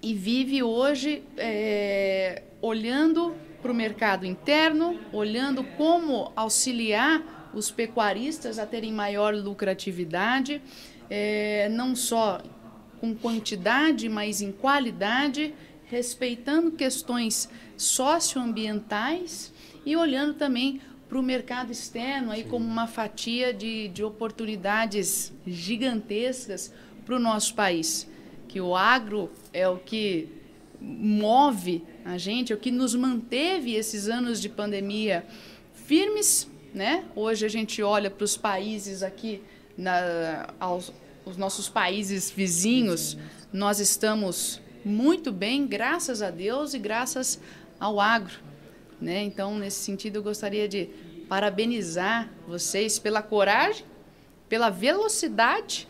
[0.00, 8.66] e vive hoje é, olhando para o mercado interno, olhando como auxiliar os pecuaristas a
[8.66, 10.60] terem maior lucratividade,
[11.08, 12.42] é, não só
[13.00, 15.54] com quantidade, mas em qualidade,
[15.84, 19.52] respeitando questões socioambientais
[19.86, 26.72] e olhando também para o mercado externo aí como uma fatia de, de oportunidades gigantescas
[27.04, 28.08] para o nosso país.
[28.48, 30.28] Que o agro é o que
[30.80, 35.24] move a gente, o que nos manteve esses anos de pandemia
[35.74, 36.48] firmes.
[36.74, 37.04] Né?
[37.14, 39.42] Hoje a gente olha para os países aqui,
[39.76, 40.92] na, aos,
[41.24, 43.16] os nossos países vizinhos,
[43.52, 47.40] nós estamos muito bem, graças a Deus e graças
[47.78, 48.34] ao agro.
[49.00, 49.22] Né?
[49.22, 50.88] Então, nesse sentido, eu gostaria de
[51.28, 53.84] parabenizar vocês pela coragem,
[54.48, 55.88] pela velocidade,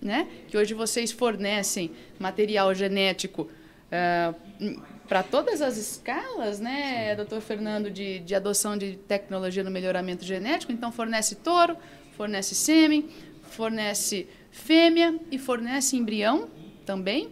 [0.00, 0.28] né?
[0.48, 8.20] que hoje vocês fornecem material genético uh, para todas as escalas, né, doutor Fernando, de,
[8.20, 10.70] de adoção de tecnologia no melhoramento genético.
[10.70, 11.76] Então, fornece touro,
[12.16, 13.08] fornece sêmen,
[13.42, 16.48] fornece fêmea e fornece embrião
[16.86, 17.28] também.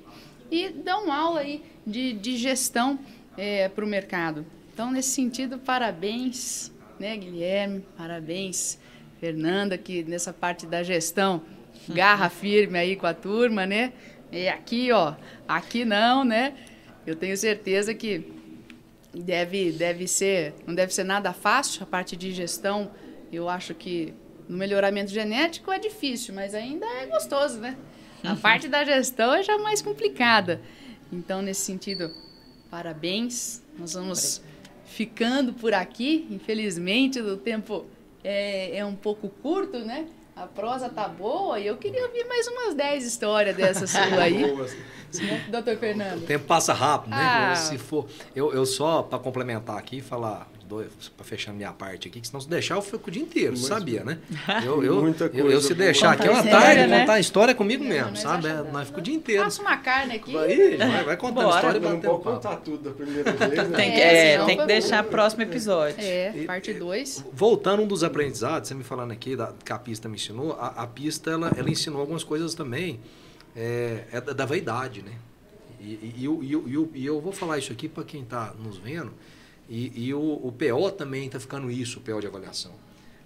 [0.50, 2.98] E dão aula aí de, de gestão
[3.36, 4.44] é, para o mercado.
[4.74, 7.86] Então, nesse sentido, parabéns, né, Guilherme?
[7.96, 8.76] Parabéns,
[9.20, 11.42] Fernanda, que nessa parte da gestão,
[11.88, 13.92] garra firme aí com a turma, né?
[14.32, 15.14] E aqui, ó,
[15.46, 16.54] aqui não, né?
[17.08, 18.22] Eu tenho certeza que
[19.14, 22.90] deve, deve ser, não deve ser nada fácil a parte de gestão.
[23.32, 24.12] Eu acho que
[24.46, 27.78] no melhoramento genético é difícil, mas ainda é gostoso, né?
[28.22, 30.60] A parte da gestão é já mais complicada.
[31.10, 32.12] Então, nesse sentido,
[32.70, 33.62] parabéns.
[33.78, 34.42] Nós vamos
[34.84, 36.26] ficando por aqui.
[36.30, 37.86] Infelizmente, o tempo
[38.22, 40.06] é, é um pouco curto, né?
[40.40, 44.44] A prosa tá boa e eu queria ouvir mais umas 10 histórias dessas sua aí.
[45.50, 46.22] Doutor Fernando.
[46.22, 47.50] O tempo passa rápido, né?
[47.50, 47.56] Ah.
[47.56, 52.26] Se for, eu, eu só, para complementar aqui, falar para fechar minha parte aqui, que
[52.26, 54.18] senão se deixar eu fico o dia inteiro, Muito sabia, né?
[54.64, 57.00] Eu, eu, Muita coisa eu, eu se deixar aqui é uma tarde, né?
[57.00, 58.46] contar a história comigo não, mesmo, sabe?
[58.46, 59.44] É, nós ficamos o dia inteiro.
[59.44, 60.32] Passa uma carne aqui.
[60.32, 61.56] Vai, vai, vai contando Bora.
[61.56, 63.76] história Não pode contar tudo da primeira vez, né?
[63.78, 65.96] Tem que, é, é tem que deixar próximo episódio.
[65.98, 67.24] É, parte 2.
[67.32, 70.68] Voltando um dos aprendizados, você me falando aqui da, que a pista me ensinou, a,
[70.68, 73.00] a pista ela, ela ensinou algumas coisas também
[73.56, 75.12] é, é da, da vaidade, né?
[75.80, 79.12] E, e, e, e, e eu vou falar isso aqui para quem está nos vendo,
[79.68, 82.72] e, e o, o PO também está ficando isso, o PO de avaliação.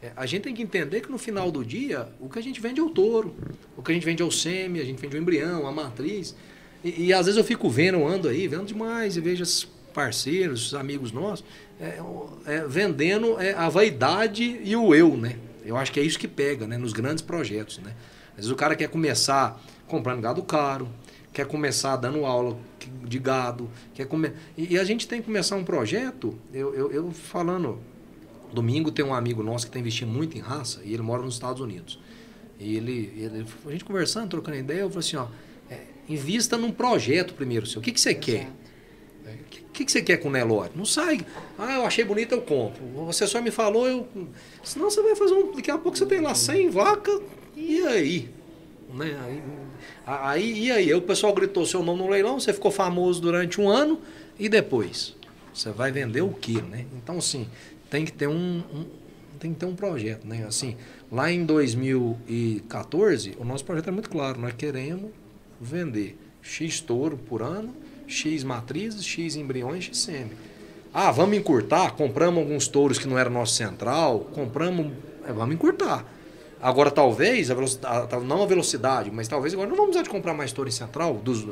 [0.03, 2.61] É, a gente tem que entender que no final do dia, o que a gente
[2.61, 3.34] vende é o touro,
[3.76, 6.34] o que a gente vende é o sêmen, a gente vende o embrião, a matriz.
[6.82, 10.68] E, e às vezes eu fico vendo, ando aí, vendo demais, e vejo os parceiros,
[10.68, 11.45] os amigos nossos,
[11.80, 11.99] é,
[12.47, 15.36] é, vendendo é, a vaidade e o eu, né?
[15.64, 16.76] Eu acho que é isso que pega, né?
[16.76, 17.95] Nos grandes projetos, né?
[18.30, 20.88] Às vezes o cara quer começar comprando gado caro,
[21.33, 22.59] quer começar dando aula
[23.05, 24.33] de gado, quer come...
[24.57, 27.80] e, e a gente tem que começar um projeto, eu, eu, eu, falando,
[28.53, 31.35] domingo tem um amigo nosso que está investindo muito em raça e ele mora nos
[31.35, 31.99] Estados Unidos.
[32.59, 35.26] E ele, ele a gente conversando, trocando ideia, eu falei assim, ó,
[35.70, 37.80] é, invista num projeto primeiro, seu.
[37.80, 38.49] O que, que você quer?
[39.24, 40.70] O que, que, que você quer com o Nelore?
[40.74, 41.24] Não sai.
[41.59, 42.85] Ah, eu achei bonito, eu compro.
[43.07, 44.07] Você só me falou, eu.
[44.62, 45.53] Senão você vai fazer um.
[45.53, 47.20] Daqui a pouco você tem lá 100 vacas,
[47.57, 48.41] e aí?
[48.93, 49.16] Né?
[49.24, 49.43] Aí,
[50.07, 50.95] aí, e aí?
[50.95, 54.01] O pessoal gritou seu nome no leilão, você ficou famoso durante um ano
[54.38, 55.16] e depois?
[55.55, 56.86] Você vai vender o quê, né?
[56.95, 57.49] Então, assim,
[57.90, 58.86] tem que ter um, um,
[59.38, 60.45] tem que ter um projeto, né?
[60.47, 60.76] Assim,
[61.11, 64.40] lá em 2014, o nosso projeto é muito claro.
[64.40, 65.10] Nós queremos
[65.60, 67.74] vender X touro por ano,
[68.06, 70.32] X matrizes, X embriões, X sêmen.
[70.94, 71.93] Ah, vamos encurtar?
[71.93, 74.93] Compramos alguns touros que não era nosso central, compramos...
[75.27, 76.05] É, vamos encurtar.
[76.62, 80.32] Agora, talvez, a a, não a velocidade, mas talvez agora não vamos precisar de comprar
[80.32, 81.14] mais torre central.
[81.14, 81.44] Dos,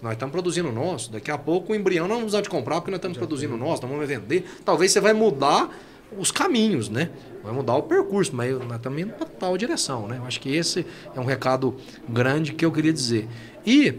[0.00, 1.10] nós estamos produzindo o nosso.
[1.10, 3.58] Daqui a pouco o embrião não vamos precisar de comprar porque nós estamos produzindo o
[3.58, 4.44] nosso, não vamos vender.
[4.64, 5.68] Talvez você vai mudar
[6.16, 7.10] os caminhos, né?
[7.42, 10.18] Vai mudar o percurso, mas nós estamos indo para tal direção, né?
[10.18, 11.76] Eu acho que esse é um recado
[12.08, 13.28] grande que eu queria dizer.
[13.66, 13.98] E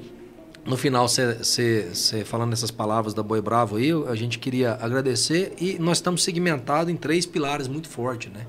[0.66, 5.78] no final, você falando essas palavras da Boi Bravo aí, a gente queria agradecer e
[5.78, 8.48] nós estamos segmentados em três pilares muito fortes, né?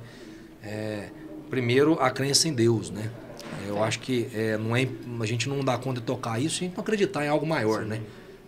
[0.63, 1.09] É,
[1.55, 3.09] primeiro, a crença em Deus, né?
[3.69, 4.89] Eu acho que é, não é,
[5.21, 7.91] a gente não dá conta de tocar isso e acreditar em algo maior, Sim.
[7.91, 8.01] né?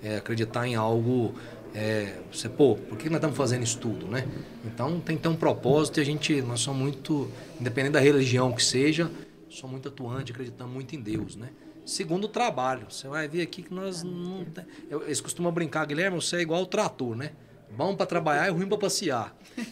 [0.03, 1.33] É, acreditar em algo
[1.73, 4.27] é, você, pô, por que nós estamos fazendo isso tudo, né?
[4.65, 7.31] Então tem que ter um propósito e a gente, nós somos muito,
[7.61, 9.09] independente da religião que seja,
[9.49, 11.51] somos muito atuantes, acreditamos muito em Deus, né?
[11.85, 14.45] Segundo o trabalho, você vai ver aqui que nós não.
[14.91, 17.31] Eu, eles costumam brincar, Guilherme, você é igual o trator, né?
[17.71, 19.37] Bom para trabalhar e ruim para passear.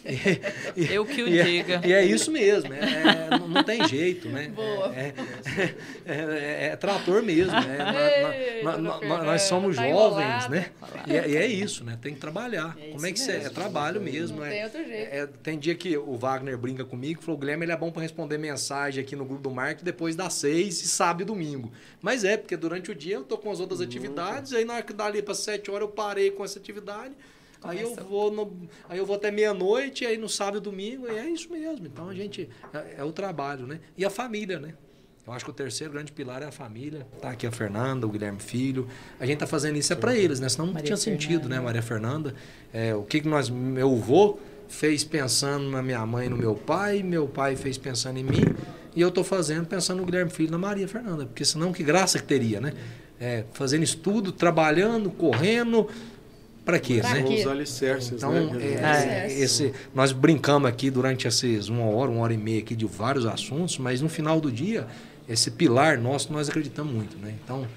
[0.75, 1.81] E, Eu que o e é, diga.
[1.83, 4.49] É, e é isso mesmo, é, é, não, tem jeito, né?
[4.49, 4.93] Boa.
[4.93, 5.13] É,
[6.05, 7.53] é, é trator mesmo.
[7.53, 8.61] Né?
[8.63, 10.71] nós, nós, nós, somos tá jovens, né?
[11.07, 11.97] E é, isso, né?
[12.01, 12.75] Tem que trabalhar.
[12.91, 13.43] Como é que você é?
[13.43, 14.39] É trabalho mesmo.
[14.39, 15.33] Não tem outro jeito.
[15.43, 19.03] tem dia que o Wagner brinca comigo, falou, Guilherme, ele é bom para responder mensagem
[19.03, 21.71] aqui no grupo do marketing depois das seis e sábado e domingo.
[22.01, 24.83] Mas é, porque durante o dia eu tô com as outras atividades, aí na hora
[24.83, 27.13] que dá ali para sete horas eu parei com essa atividade
[27.65, 31.17] Aí eu vou no, aí eu vou até meia-noite, aí no sábado e domingo, e
[31.17, 31.85] é isso mesmo.
[31.85, 33.79] Então a gente é, é, o trabalho, né?
[33.97, 34.73] E a família, né?
[35.27, 37.07] Eu acho que o terceiro grande pilar é a família.
[37.19, 38.87] Tá aqui a Fernanda, o Guilherme Filho.
[39.19, 40.47] A gente tá fazendo isso é para eles, né?
[40.47, 41.21] Senão não Maria tinha Fernanda.
[41.21, 42.35] sentido, né, Maria Fernanda?
[42.71, 44.37] É, o que que nós meu avô
[44.67, 48.43] fez pensando na minha mãe e no meu pai, meu pai fez pensando em mim,
[48.95, 51.83] e eu tô fazendo pensando no Guilherme Filho e na Maria Fernanda, porque senão que
[51.83, 52.73] graça que teria, né?
[53.19, 55.87] É, fazendo estudo, trabalhando, correndo,
[56.65, 57.23] para quê, pra né?
[57.23, 57.35] Quê?
[57.35, 59.27] Os alicerces, então, né?
[59.27, 62.85] É, esse, nós brincamos aqui durante esses uma hora, uma hora e meia aqui de
[62.85, 64.87] vários assuntos, mas no final do dia,
[65.29, 67.35] esse pilar nosso nós acreditamos muito, né?
[67.43, 67.67] Então,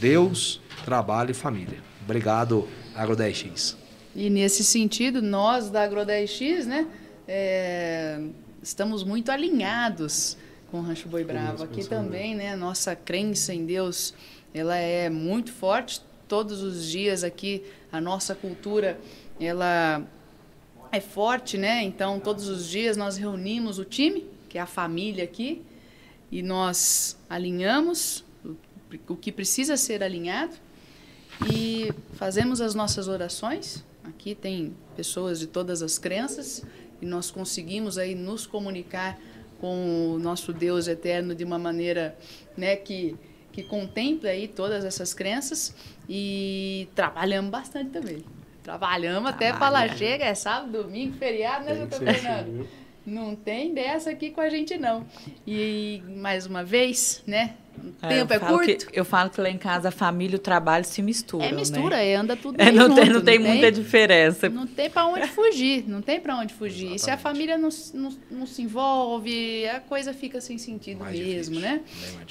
[0.00, 1.78] Deus, trabalho e família.
[2.02, 3.76] Obrigado, Agro 10X.
[4.16, 6.86] E nesse sentido, nós da Agro 10X, né,
[7.28, 8.18] é,
[8.62, 10.38] estamos muito alinhados
[10.70, 11.62] com o Rancho Boi Bravo.
[11.64, 14.14] Aqui também, né, nossa crença em Deus,
[14.54, 16.00] ela é muito forte.
[16.26, 19.00] Todos os dias aqui a nossa cultura
[19.40, 20.06] ela
[20.90, 21.82] é forte, né?
[21.82, 25.62] Então todos os dias nós reunimos o time, que é a família aqui,
[26.30, 28.24] e nós alinhamos
[29.06, 30.54] o que precisa ser alinhado
[31.52, 33.84] e fazemos as nossas orações.
[34.04, 36.64] Aqui tem pessoas de todas as crenças
[37.00, 39.18] e nós conseguimos aí nos comunicar
[39.60, 42.16] com o nosso Deus eterno de uma maneira,
[42.56, 43.16] né, que
[43.58, 45.74] que contempla aí todas essas crenças
[46.08, 48.24] e trabalhamos bastante também.
[48.62, 49.52] Trabalhamos Trabalha.
[49.52, 52.68] até falar, chega, é sábado, domingo, feriado, né, doutor Fernando?
[53.04, 55.06] Não tem dessa aqui com a gente, não.
[55.46, 57.54] E, mais uma vez, né,
[58.02, 58.86] o é, tempo é curto.
[58.86, 61.44] Que, eu falo que lá em casa a família e o trabalho se misturam.
[61.44, 62.08] É mistura, né?
[62.08, 64.48] é, anda tudo é, não, junto, tem, não, não tem muita diferença.
[64.48, 66.92] Não tem para onde fugir, não tem para onde fugir.
[66.92, 67.00] Exatamente.
[67.00, 71.18] E se a família não, não, não, se envolve, a coisa fica sem sentido mais
[71.18, 71.80] mesmo, difícil, né?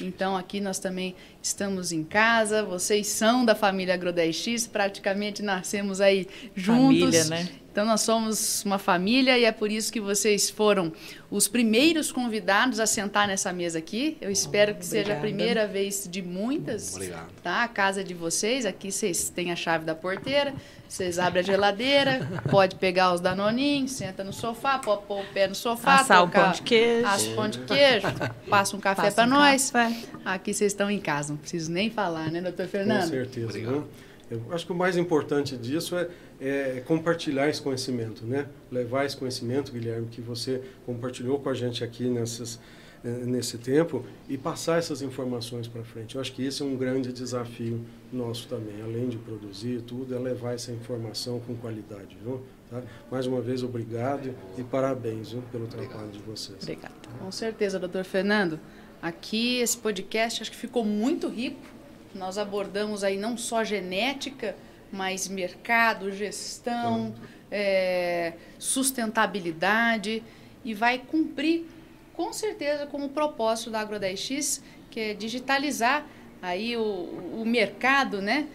[0.02, 6.02] Então aqui nós também estamos em casa, vocês são da família Agro 10X, praticamente nascemos
[6.02, 7.16] aí juntos.
[7.16, 7.48] Família, né?
[7.78, 10.92] Então nós somos uma família e é por isso que vocês foram
[11.30, 14.18] os primeiros convidados a sentar nessa mesa aqui.
[14.20, 15.06] Eu espero que Obrigada.
[15.06, 16.96] seja a primeira vez de muitas.
[16.96, 17.30] Obrigado.
[17.44, 17.64] Tá?
[17.64, 20.56] A casa de vocês, aqui vocês têm a chave da porteira,
[20.90, 25.48] vocês abrem a geladeira, pode pegar os danoninhos, senta no sofá, pode pôr o pé
[25.48, 28.08] no sofá, assar um pão de queijo, assa pão de queijo,
[28.50, 29.70] passa um café para um nós.
[29.70, 29.96] Café.
[30.26, 33.02] Aqui vocês estão em casa, não preciso nem falar, né, doutor Fernando?
[33.02, 33.50] Com certeza.
[33.50, 33.88] Obrigado.
[34.30, 36.10] Eu acho que o mais importante disso é,
[36.40, 38.48] é, compartilhar esse conhecimento, né?
[38.72, 42.60] Levar esse conhecimento, Guilherme, que você compartilhou com a gente aqui nessas,
[43.04, 46.16] é, nesse tempo e passar essas informações para frente.
[46.16, 47.82] Eu acho que esse é um grande desafio
[48.12, 52.44] nosso também, além de produzir tudo, é levar essa informação com qualidade, viu?
[52.70, 52.82] Tá?
[53.10, 55.90] Mais uma vez, obrigado e parabéns viu, pelo obrigado.
[55.90, 56.62] trabalho de vocês.
[56.62, 56.94] Obrigado.
[57.20, 58.60] Com certeza, doutor Fernando.
[59.02, 61.78] Aqui, esse podcast, acho que ficou muito rico
[62.18, 64.56] nós abordamos aí não só genética,
[64.92, 67.16] mas mercado, gestão,
[67.52, 70.24] é, sustentabilidade
[70.64, 71.66] e vai cumprir
[72.14, 76.06] com certeza com o propósito da Agro 10X, que é digitalizar
[76.42, 78.48] aí o, o mercado, né?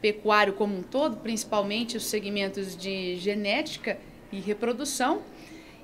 [0.00, 3.98] pecuário como um todo, principalmente os segmentos de genética
[4.32, 5.22] e reprodução.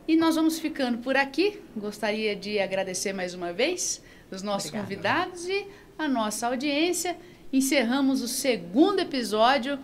[0.08, 1.60] E nós vamos ficando por aqui.
[1.76, 5.66] Gostaria de agradecer mais uma vez os nossos convidados e
[5.98, 7.16] a nossa audiência.
[7.56, 9.78] Encerramos o segundo episódio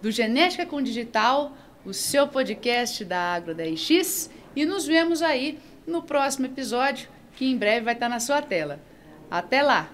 [0.00, 1.52] do Genética com Digital,
[1.84, 7.56] o seu podcast da Agro 10X, e nos vemos aí no próximo episódio, que em
[7.56, 8.80] breve vai estar na sua tela.
[9.28, 9.90] Até lá!